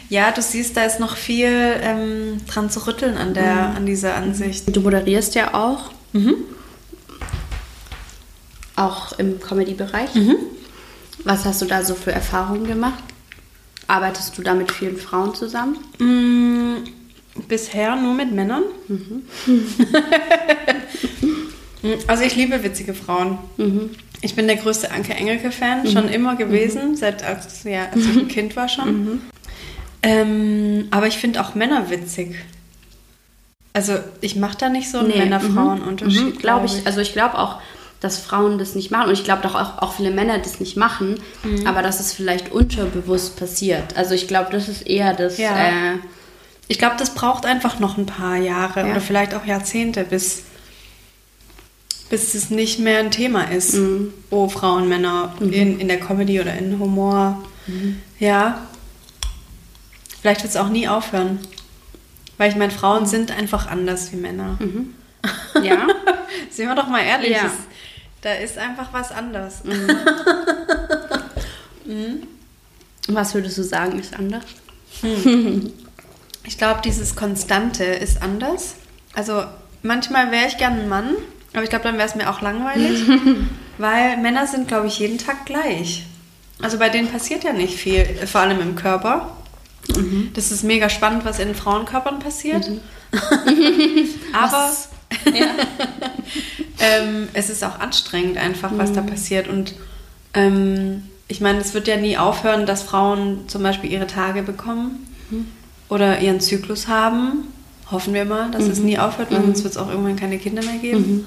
[0.08, 3.76] Ja, du siehst, da ist noch viel ähm, dran zu rütteln an, der, Mhm.
[3.76, 4.74] an dieser Ansicht.
[4.74, 5.92] Du moderierst ja auch.
[6.14, 6.36] Mhm.
[8.78, 10.16] Auch im Comedy-Bereich.
[10.16, 10.38] Mhm.
[11.26, 13.04] Was hast du da so für Erfahrungen gemacht?
[13.88, 15.78] Arbeitest du da mit vielen Frauen zusammen?
[16.00, 16.76] Mm,
[17.48, 18.64] bisher nur mit Männern.
[22.08, 23.38] also ich liebe witzige Frauen.
[24.22, 28.28] Ich bin der größte Anke Engelke-Fan, schon immer gewesen, seit als, ja, als ich ein
[28.28, 29.22] Kind war schon.
[30.02, 32.36] Ähm, aber ich finde auch Männer witzig.
[33.74, 36.36] Also ich mache da nicht so einen Männer-Frauen-Unterschied.
[36.36, 36.38] Mhm.
[36.38, 36.88] Glaube ich.
[36.88, 37.60] Also ich glaube auch,
[38.02, 39.08] dass Frauen das nicht machen.
[39.08, 41.20] Und ich glaube doch auch, auch viele Männer das nicht machen.
[41.44, 41.66] Mhm.
[41.66, 43.96] Aber dass es vielleicht unterbewusst passiert.
[43.98, 45.38] Also ich glaube, das ist eher das...
[45.38, 45.58] Ja.
[45.58, 45.98] Äh,
[46.68, 48.92] Ich glaube, das braucht einfach noch ein paar Jahre Ja.
[48.92, 50.44] oder vielleicht auch Jahrzehnte, bis,
[52.10, 53.74] bis es nicht mehr ein Thema ist.
[53.76, 54.14] Mhm.
[54.30, 57.44] Oh, Frauen, Männer in, in der Comedy oder in Humor.
[57.68, 58.02] Mhm.
[58.20, 58.62] Ja.
[60.22, 61.40] Vielleicht wird es auch nie aufhören.
[62.38, 63.08] Weil ich meine, Frauen Mhm.
[63.08, 64.58] sind einfach anders wie Männer.
[65.64, 65.88] ja.
[66.50, 67.32] Sehen wir doch mal ehrlich.
[67.32, 67.50] Ja.
[68.26, 69.62] Da ist einfach was anders.
[73.08, 74.46] Was würdest du sagen, ist anders?
[76.44, 78.78] Ich glaube, dieses Konstante ist anders.
[79.14, 79.44] Also
[79.84, 81.12] manchmal wäre ich gern ein Mann,
[81.54, 83.04] aber ich glaube, dann wäre es mir auch langweilig,
[83.78, 86.08] weil Männer sind, glaube ich, jeden Tag gleich.
[86.64, 89.38] Also bei denen passiert ja nicht viel, vor allem im Körper.
[90.34, 92.72] Das ist mega spannend, was in Frauenkörpern passiert.
[94.34, 94.90] aber Was-
[96.80, 99.48] ähm, es ist auch anstrengend einfach, was da passiert.
[99.48, 99.76] Und
[100.34, 105.08] ähm, ich meine, es wird ja nie aufhören, dass Frauen zum Beispiel ihre Tage bekommen
[105.90, 107.48] oder ihren Zyklus haben.
[107.92, 110.64] Hoffen wir mal, dass es nie aufhört, weil sonst wird es auch irgendwann keine Kinder
[110.64, 111.26] mehr geben.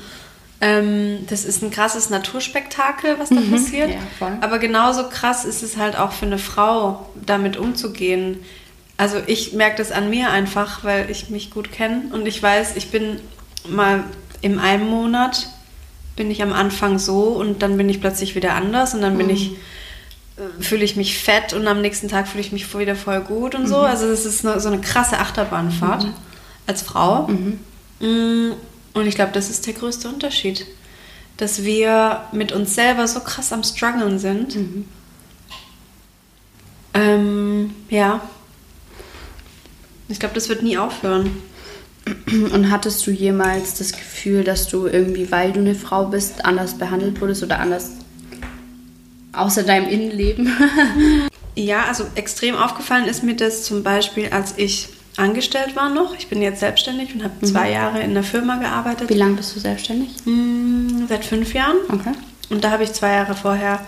[0.60, 3.90] Ähm, das ist ein krasses Naturspektakel, was da passiert.
[3.90, 4.38] Ja.
[4.40, 8.38] Aber genauso krass ist es halt auch für eine Frau, damit umzugehen.
[8.96, 12.74] Also ich merke das an mir einfach, weil ich mich gut kenne und ich weiß,
[12.74, 13.20] ich bin
[13.70, 14.04] mal
[14.40, 15.48] im einen Monat
[16.16, 19.30] bin ich am Anfang so und dann bin ich plötzlich wieder anders und dann bin
[19.30, 19.52] ich
[20.38, 23.54] äh, fühle ich mich fett und am nächsten Tag fühle ich mich wieder voll gut
[23.54, 23.78] und so.
[23.78, 26.06] Also es ist eine, so eine krasse Achterbahnfahrt
[26.66, 27.28] als Frau.
[28.00, 28.52] Mm,
[28.94, 30.66] Und ich glaube, das ist der größte Unterschied.
[31.36, 34.56] Dass wir mit uns selber so krass am struggeln sind.
[36.94, 38.20] Ähm, ja.
[40.08, 41.30] Ich glaube, das wird nie aufhören.
[42.54, 46.74] Und hattest du jemals das Gefühl, dass du irgendwie, weil du eine Frau bist, anders
[46.78, 47.90] behandelt wurdest oder anders
[49.32, 50.48] außer deinem Innenleben?
[51.54, 56.14] Ja, also extrem aufgefallen ist mir das zum Beispiel, als ich angestellt war noch.
[56.16, 59.10] Ich bin jetzt selbstständig und habe zwei Jahre in der Firma gearbeitet.
[59.10, 60.10] Wie lange bist du selbstständig?
[60.24, 61.78] Mm, Seit fünf Jahren.
[61.88, 62.12] Okay.
[62.50, 63.80] Und da habe ich zwei Jahre vorher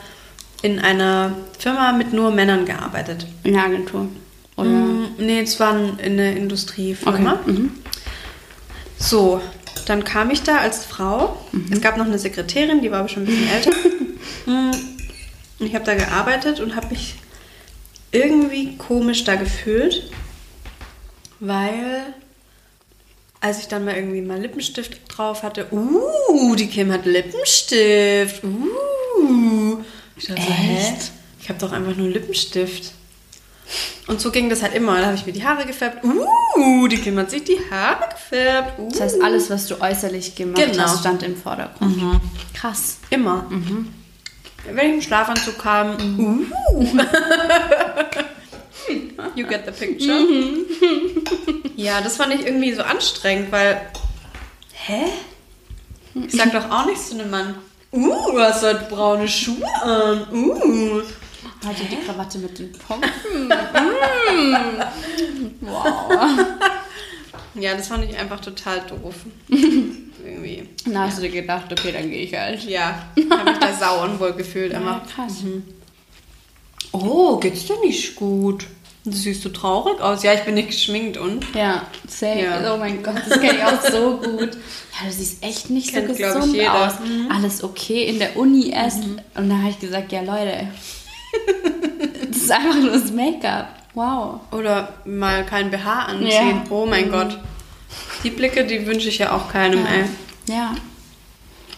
[0.63, 3.25] in einer Firma mit nur Männern gearbeitet.
[3.45, 4.09] In der Agentur.
[4.57, 4.69] Oder?
[4.69, 7.35] Mm, Nee, es war eine Industriefirma.
[7.45, 7.53] Okay.
[7.53, 7.71] Mhm.
[9.01, 9.41] So,
[9.87, 11.37] dann kam ich da als Frau.
[11.71, 13.71] Es gab noch eine Sekretärin, die war aber schon ein bisschen älter.
[14.47, 14.71] Mm,
[15.59, 17.17] und ich habe da gearbeitet und habe mich
[18.11, 20.11] irgendwie komisch da gefühlt,
[21.41, 22.15] weil
[23.41, 29.79] als ich dann mal irgendwie mal Lippenstift drauf hatte, uh, die Kim hat Lippenstift, uh.
[30.17, 30.77] Ich dachte so, hä?
[30.79, 31.13] Echt?
[31.43, 32.93] Ich habe doch einfach nur Lippenstift.
[34.07, 34.99] Und so ging das halt immer.
[34.99, 36.05] Da habe ich mir die Haare gefärbt.
[36.05, 38.79] Uh, die Kim hat sich die Haare gefärbt.
[38.79, 38.89] Uh.
[38.91, 40.83] Das heißt, alles, was du äußerlich gemacht Genau.
[40.83, 42.21] hast, stand im Vordergrund.
[42.55, 42.99] Krass.
[43.11, 43.47] Immer.
[44.73, 46.45] Wenn ich im Schlafanzug kam, uh.
[49.35, 50.19] you get the picture.
[51.77, 53.81] ja, das fand ich irgendwie so anstrengend, weil.
[54.73, 55.05] Hä?
[56.15, 57.55] Ich sag doch auch nichts zu einem Mann.
[57.93, 60.27] Uh, du hast heute braune Schuhe an.
[60.33, 61.03] Uh.
[61.67, 63.11] Heute die Krawatte mit den Pumpen.
[63.49, 64.81] Mm.
[65.61, 66.13] wow.
[67.55, 69.17] Ja, das fand ich einfach total doof.
[70.25, 70.69] irgendwie.
[70.85, 72.63] Dann hast du dir gedacht, okay, dann gehe ich halt.
[72.65, 74.73] Ja, habe mich da sau unwohl gefühlt.
[74.73, 75.45] Ja, krass.
[76.93, 78.67] Oh, geht's dir nicht gut?
[79.05, 80.23] Du siehst so traurig aus.
[80.23, 81.45] Ja, ich bin nicht geschminkt und.
[81.55, 82.41] Ja, safe.
[82.41, 82.75] Ja.
[82.75, 84.51] Oh mein Gott, das kenne ich auch so gut.
[84.53, 86.87] Ja, du siehst echt nicht Kennt, so ich, gesund jeder.
[86.87, 86.93] aus.
[87.35, 89.03] Alles okay in der Uni erst.
[89.03, 90.69] Und dann habe ich gesagt, ja Leute,
[92.29, 93.69] das ist einfach nur das Make-up.
[93.95, 94.41] Wow.
[94.53, 96.31] Oder mal kein BH anziehen.
[96.31, 96.63] Ja.
[96.71, 97.13] Oh mein Mhm.
[97.13, 97.39] Gott.
[98.23, 100.05] Die Blicke, die wünsche ich ja auch keinem, ey.
[100.47, 100.75] Ja.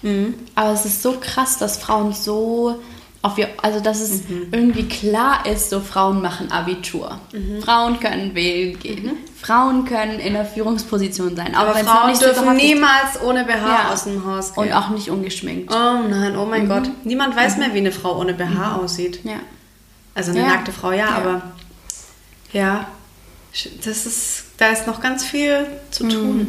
[0.03, 0.35] Mhm.
[0.55, 2.81] Aber es ist so krass, dass Frauen so
[3.25, 4.49] auf ihr, also dass es Mhm.
[4.51, 7.21] irgendwie klar ist, so Frauen machen Abitur.
[7.33, 7.63] Mhm.
[7.63, 9.13] Frauen können wählen gehen.
[9.41, 11.55] Frauen können in der Führungsposition sein.
[11.55, 13.93] Aber noch Frauen nicht dürfen niemals ohne BH Ja.
[13.93, 14.65] aus dem Haus gehen.
[14.65, 15.73] und auch nicht ungeschminkt.
[15.73, 16.91] Oh nein, oh mein Gott.
[17.05, 19.21] Niemand weiß mehr, wie eine Frau ohne BH aussieht.
[19.25, 19.37] Ja.
[20.15, 20.47] Also eine Ja.
[20.49, 21.09] nackte Frau, ja, Ja.
[21.17, 21.43] aber
[22.53, 22.87] ja,
[23.85, 26.49] das ist, da ist noch ganz viel zu tun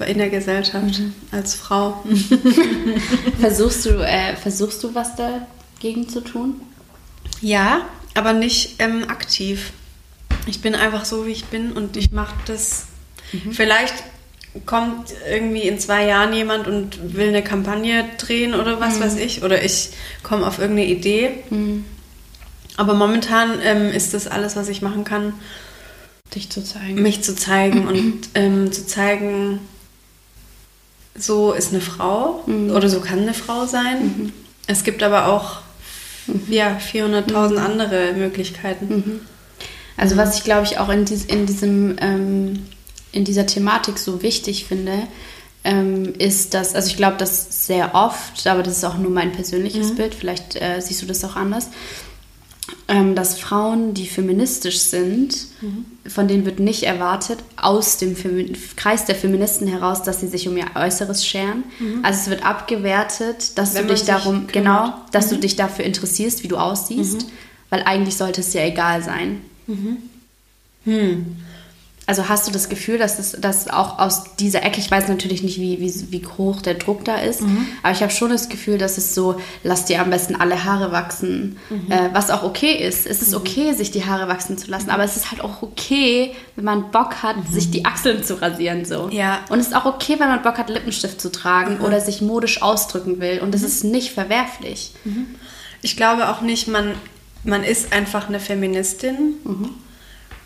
[0.00, 2.04] in der Gesellschaft als Frau.
[3.40, 6.60] Versuchst du, äh, versuchst du was dagegen zu tun?
[7.40, 9.72] Ja, aber nicht ähm, aktiv.
[10.46, 12.86] Ich bin einfach so, wie ich bin und ich mache das.
[13.50, 13.94] Vielleicht
[14.64, 19.42] kommt irgendwie in zwei Jahren jemand und will eine Kampagne drehen oder was weiß ich.
[19.42, 19.90] Oder ich
[20.22, 21.30] komme auf irgendeine Idee.
[22.76, 25.34] Aber momentan ähm, ist das alles, was ich machen kann,
[26.34, 27.02] Dich zu zeigen.
[27.02, 29.60] mich zu zeigen und ähm, zu zeigen,
[31.18, 34.32] so ist eine Frau oder so kann eine Frau sein.
[34.66, 35.58] Es gibt aber auch
[36.48, 39.20] ja, 400.000 andere Möglichkeiten.
[39.96, 42.66] Also was ich glaube ich auch in, dies, in diesem ähm,
[43.12, 44.92] in dieser Thematik so wichtig finde,
[45.64, 49.32] ähm, ist, dass also ich glaube, dass sehr oft, aber das ist auch nur mein
[49.32, 51.70] persönliches Bild, vielleicht äh, siehst du das auch anders,
[52.88, 55.34] ähm, dass Frauen, die feministisch sind,
[56.08, 60.48] von denen wird nicht erwartet aus dem Femi Kreis der Feministen heraus, dass sie sich
[60.48, 61.64] um ihr Äußeres scheren.
[62.02, 64.52] Also es wird abgewertet, dass Wenn du dich darum kümmert.
[64.52, 67.26] genau, dass du dich dafür interessierst, wie du aussiehst,
[67.70, 69.40] weil eigentlich sollte es ja egal sein.
[72.08, 75.42] Also hast du das Gefühl, dass es dass auch aus dieser Ecke, ich weiß natürlich
[75.42, 77.42] nicht, wie, wie, wie hoch der Druck da ist,
[77.82, 80.92] aber ich habe schon das Gefühl, dass es so, lass dir am besten alle Haare
[80.92, 83.08] wachsen, äh, was auch okay ist.
[83.08, 86.32] Es ist okay, sich die Haare wachsen zu lassen, aber es ist halt auch okay,
[86.54, 89.08] wenn man Bock hat, sich die Achseln zu rasieren so.
[89.10, 89.40] Ja.
[89.48, 92.62] Und es ist auch okay, wenn man Bock hat, Lippenstift zu tragen oder sich modisch
[92.62, 94.92] ausdrücken will und das ist nicht verwerflich.
[95.82, 96.94] Ich glaube auch nicht, man,
[97.42, 99.34] man ist einfach eine Feministin.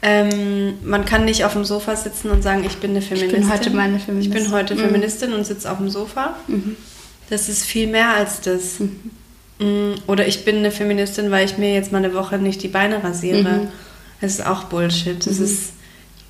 [0.02, 3.50] Ähm, man kann nicht auf dem Sofa sitzen und sagen, ich bin eine Feministin.
[3.52, 4.36] heute mal eine Feministin.
[4.36, 6.36] Ich bin heute Feministin und sitze auf dem Sofa.
[7.28, 8.80] Das ist viel mehr als das.
[9.58, 12.68] Mm, Oder ich bin eine Feministin, weil ich mir jetzt mal eine Woche nicht die
[12.68, 13.68] Beine rasiere.
[14.22, 15.24] Das ist auch Bullshit.
[15.26, 15.72] Das ist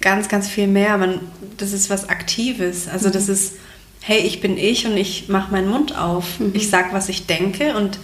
[0.01, 0.99] ganz, ganz viel mehr.
[0.99, 1.21] Man,
[1.57, 2.89] das ist was Aktives.
[2.89, 3.55] Also das ist,
[4.01, 6.25] hey, ich bin ich und ich mache meinen Mund auf.
[6.55, 7.99] Ich sag, was ich denke und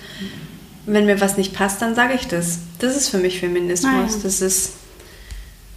[0.86, 2.60] wenn mir was nicht passt, dann sage ich das.
[2.78, 3.92] Das ist für mich Feminismus.
[3.92, 4.22] Ah, ja.
[4.22, 4.74] Das ist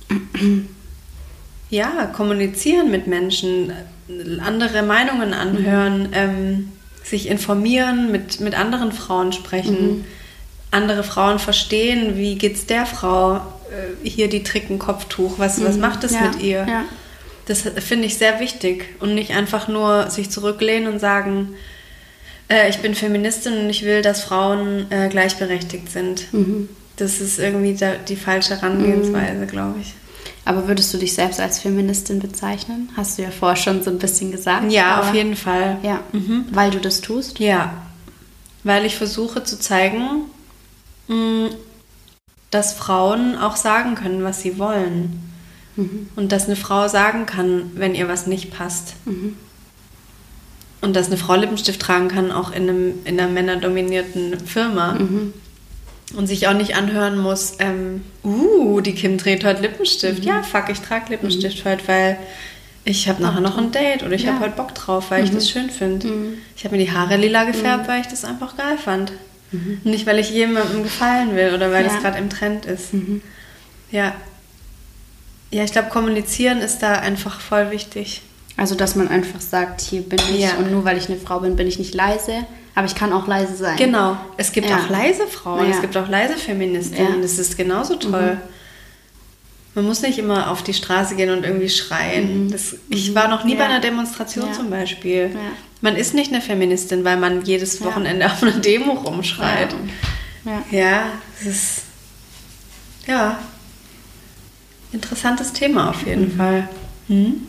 [1.70, 3.72] ja kommunizieren mit Menschen,
[4.44, 6.72] andere Meinungen anhören, ähm,
[7.04, 10.06] sich informieren, mit, mit anderen Frauen sprechen,
[10.72, 16.04] andere Frauen verstehen, wie geht's der Frau, äh, hier die Tricken Kopftuch, was, was macht
[16.04, 16.66] es Ja, mit ihr?
[16.68, 16.86] ja.
[17.46, 21.56] Das finde ich sehr wichtig und nicht einfach nur sich zurücklehnen und sagen,
[22.48, 26.28] äh, ich bin Feministin und ich will, dass Frauen äh, gleichberechtigt sind.
[27.00, 27.78] Das ist irgendwie
[28.08, 29.94] die falsche Herangehensweise, glaube ich.
[30.46, 32.90] Aber würdest du dich selbst als Feministin bezeichnen?
[32.98, 34.72] Hast du ja vorher schon so ein bisschen gesagt.
[34.72, 35.78] Ja, auf jeden Fall.
[35.84, 36.02] Ja,
[36.52, 37.40] weil du das tust.
[37.40, 37.74] Ja,
[38.64, 40.26] weil ich versuche zu zeigen,
[41.08, 41.50] mh,
[42.52, 45.24] dass Frauen auch sagen können, was sie wollen.
[46.18, 48.96] Und dass eine Frau sagen kann, wenn ihr was nicht passt.
[50.82, 54.98] Und dass eine Frau Lippenstift tragen kann, auch in, einem, in einer männerdominierten Firma.
[56.16, 60.26] Und sich auch nicht anhören muss, ähm, uh, die Kim trägt heute Lippenstift.
[60.26, 62.18] Ja, fuck, ich trage Lippenstift heute, weil
[62.84, 64.34] ich habe nachher noch ein Date oder ich Ja.
[64.34, 66.08] habe heute Bock drauf, weil ich das schön finde.
[66.58, 69.12] Ich habe mir die Haare lila gefärbt, weil ich das einfach geil fand.
[69.84, 71.92] Nicht, weil ich jemandem gefallen will oder weil Ja.
[71.94, 72.90] das gerade im Trend ist.
[73.92, 74.14] Ja.
[75.52, 78.22] Ja, ich glaube, kommunizieren ist da einfach voll wichtig.
[78.58, 80.56] Also, dass man einfach sagt, hier bin ich Ja.
[80.60, 82.46] und nur weil ich eine Frau bin, bin ich nicht leise,
[82.80, 83.78] aber ich kann auch leise sein.
[83.78, 84.18] Genau.
[84.38, 84.78] Es gibt Ja.
[84.78, 85.76] auch leise Frauen, Ja.
[85.76, 87.16] es gibt auch leise Feministinnen.
[87.18, 87.22] Ja.
[87.22, 88.38] Das ist genauso toll.
[89.76, 92.50] Man muss nicht immer auf die Straße gehen und irgendwie schreien.
[92.52, 93.70] Das, ich war noch nie bei Ja.
[93.70, 95.30] einer Demonstration zum Beispiel.
[95.82, 97.82] Man ist nicht eine Feministin, weil man jedes.
[97.84, 99.76] Wochenende auf einer Demo rumschreit.
[100.46, 100.64] Ja.
[100.72, 101.04] Ja,
[101.38, 101.82] das ist
[103.08, 103.38] ja
[104.92, 106.68] interessantes Thema auf jeden Fall.
[107.08, 107.46] Hm?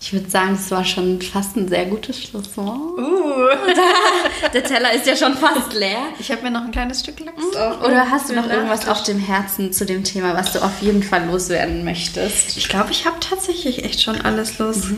[0.00, 2.98] Ich würde sagen, das war schon fast ein sehr gutes Schlusswort.
[2.98, 3.48] Uh.
[4.52, 5.98] Der Teller ist ja schon fast leer.
[6.18, 7.82] Ich habe mir noch ein kleines Stück Lachs auf.
[7.84, 11.02] Oder hast du noch irgendwas auf dem Herzen zu dem Thema, was du auf jeden
[11.02, 12.56] Fall loswerden möchtest?
[12.56, 14.88] Ich glaube, ich habe tatsächlich echt schon alles los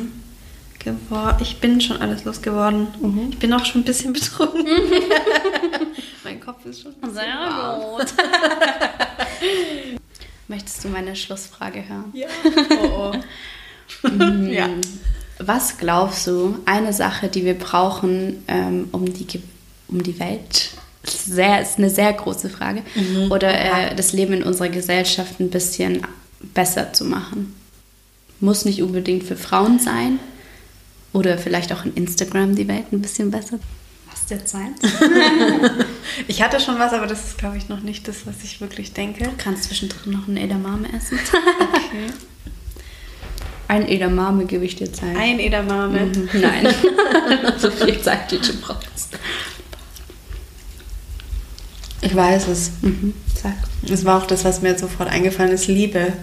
[0.78, 1.36] geworden.
[1.40, 2.88] Ich bin schon alles losgeworden.
[3.30, 4.66] Ich bin auch schon ein bisschen betrunken.
[6.24, 6.94] mein Kopf ist schon.
[7.03, 7.80] warm.
[7.96, 8.07] gut.
[10.48, 12.12] Möchtest du meine Schlussfrage hören?
[12.12, 12.26] Ja.
[12.82, 13.20] Oh, oh.
[14.51, 14.68] ja.
[15.38, 19.26] Was glaubst du, eine Sache, die wir brauchen, ähm, um, die,
[19.88, 20.72] um die Welt,
[21.03, 22.82] sehr, ist eine sehr große Frage,
[23.30, 26.07] oder äh, das Leben in unserer Gesellschaft ein bisschen
[26.55, 27.55] besser zu machen?
[28.38, 30.18] Muss nicht unbedingt für Frauen sein,
[31.12, 33.59] oder vielleicht auch in Instagram die Welt ein bisschen besser.
[34.11, 34.74] Was jetzt sein?
[36.26, 38.92] Ich hatte schon was, aber das ist, glaube ich, noch nicht das, was ich wirklich
[38.92, 39.24] denke.
[39.24, 41.18] Du kannst zwischendrin noch ein Edamame essen.
[41.61, 42.12] Okay.
[43.70, 45.16] Ein Edamame gebe ich dir Zeit.
[45.16, 46.06] Ein Edamame.
[46.06, 46.28] Mhm.
[46.40, 46.74] Nein.
[47.56, 49.16] so viel Zeit, die du brauchst.
[52.00, 52.72] Ich weiß es.
[52.82, 53.14] Mhm.
[53.40, 53.54] Sag.
[53.88, 55.68] Es war auch das, was mir sofort eingefallen ist.
[55.68, 56.14] Liebe.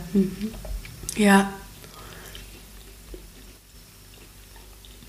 [1.16, 1.54] Ja.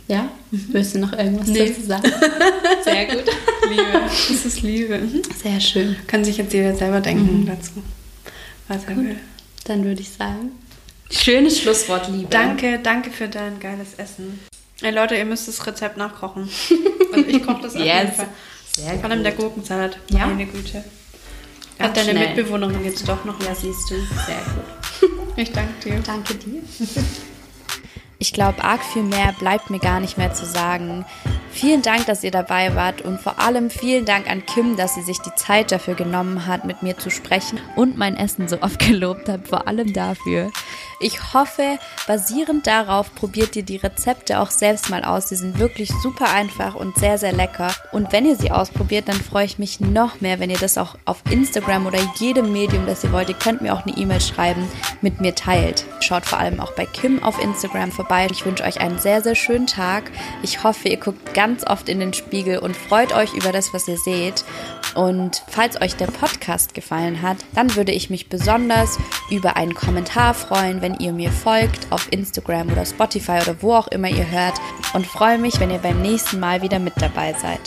[0.07, 0.30] Ja?
[0.53, 1.70] Willst du noch irgendwas Nee.
[1.70, 2.12] dazu sagen?
[2.84, 3.24] Sehr gut.
[3.68, 4.01] Liebe.
[4.30, 4.97] Es ist Liebe.
[4.99, 5.22] Mhm.
[5.43, 5.97] Sehr schön.
[6.07, 7.82] Kann sich jetzt jeder selber denken dazu,
[8.68, 9.16] was er will.
[9.64, 10.53] Dann würde ich sagen,
[11.11, 12.29] schönes Schlusswort, Liebe.
[12.31, 14.41] Danke, danke für dein geiles Essen.
[14.83, 16.49] Ey Leute, ihr müsst das Rezept nachkochen.
[17.11, 18.17] Also ich koche das auf jeden Yes.
[18.17, 18.29] Fall.
[18.71, 19.99] Sehr Vor allem der Gurkensalat.
[20.11, 20.27] Ja.
[20.27, 20.85] Meine Güte.
[21.79, 22.27] Hat deine schnell.
[22.29, 23.95] Mitbewohnerin jetzt doch noch Ja, siehst du.
[23.95, 25.11] Sehr gut.
[25.37, 26.01] Ich danke dir.
[26.05, 26.61] Danke dir.
[28.21, 31.07] Ich glaube, arg viel mehr bleibt mir gar nicht mehr zu sagen.
[31.53, 35.03] Vielen Dank, dass ihr dabei wart und vor allem vielen Dank an Kim, dass sie
[35.03, 38.81] sich die Zeit dafür genommen hat, mit mir zu sprechen und mein Essen so oft
[38.81, 39.47] gelobt hat.
[39.47, 40.51] Vor allem dafür.
[41.01, 41.78] Ich hoffe,
[42.09, 45.28] basierend darauf probiert ihr die Rezepte auch selbst mal aus.
[45.28, 47.72] Sie sind wirklich super einfach und sehr, sehr lecker.
[47.92, 50.96] Und wenn ihr sie ausprobiert, dann freue ich mich noch mehr, wenn ihr das auch
[51.05, 54.68] auf Instagram oder jedem Medium, das ihr wollt, ihr könnt mir auch eine E-Mail schreiben,
[55.01, 55.84] mit mir teilt.
[56.01, 58.26] Schaut vor allem auch bei Kim auf Instagram vorbei.
[58.32, 60.11] Ich wünsche euch einen sehr, sehr schönen Tag.
[60.42, 63.86] Ich hoffe, ihr guckt ganz oft in den Spiegel und freut euch über das, was
[63.86, 64.44] ihr seht.
[64.94, 68.99] Und falls euch der Podcast gefallen hat, dann würde ich mich besonders
[69.30, 73.89] über einen Kommentar freuen, wenn ihr mir folgt auf Instagram oder Spotify oder wo auch
[73.89, 74.55] immer ihr hört.
[74.95, 77.61] Und freue mich, wenn ihr beim nächsten Mal wieder mit dabei seid.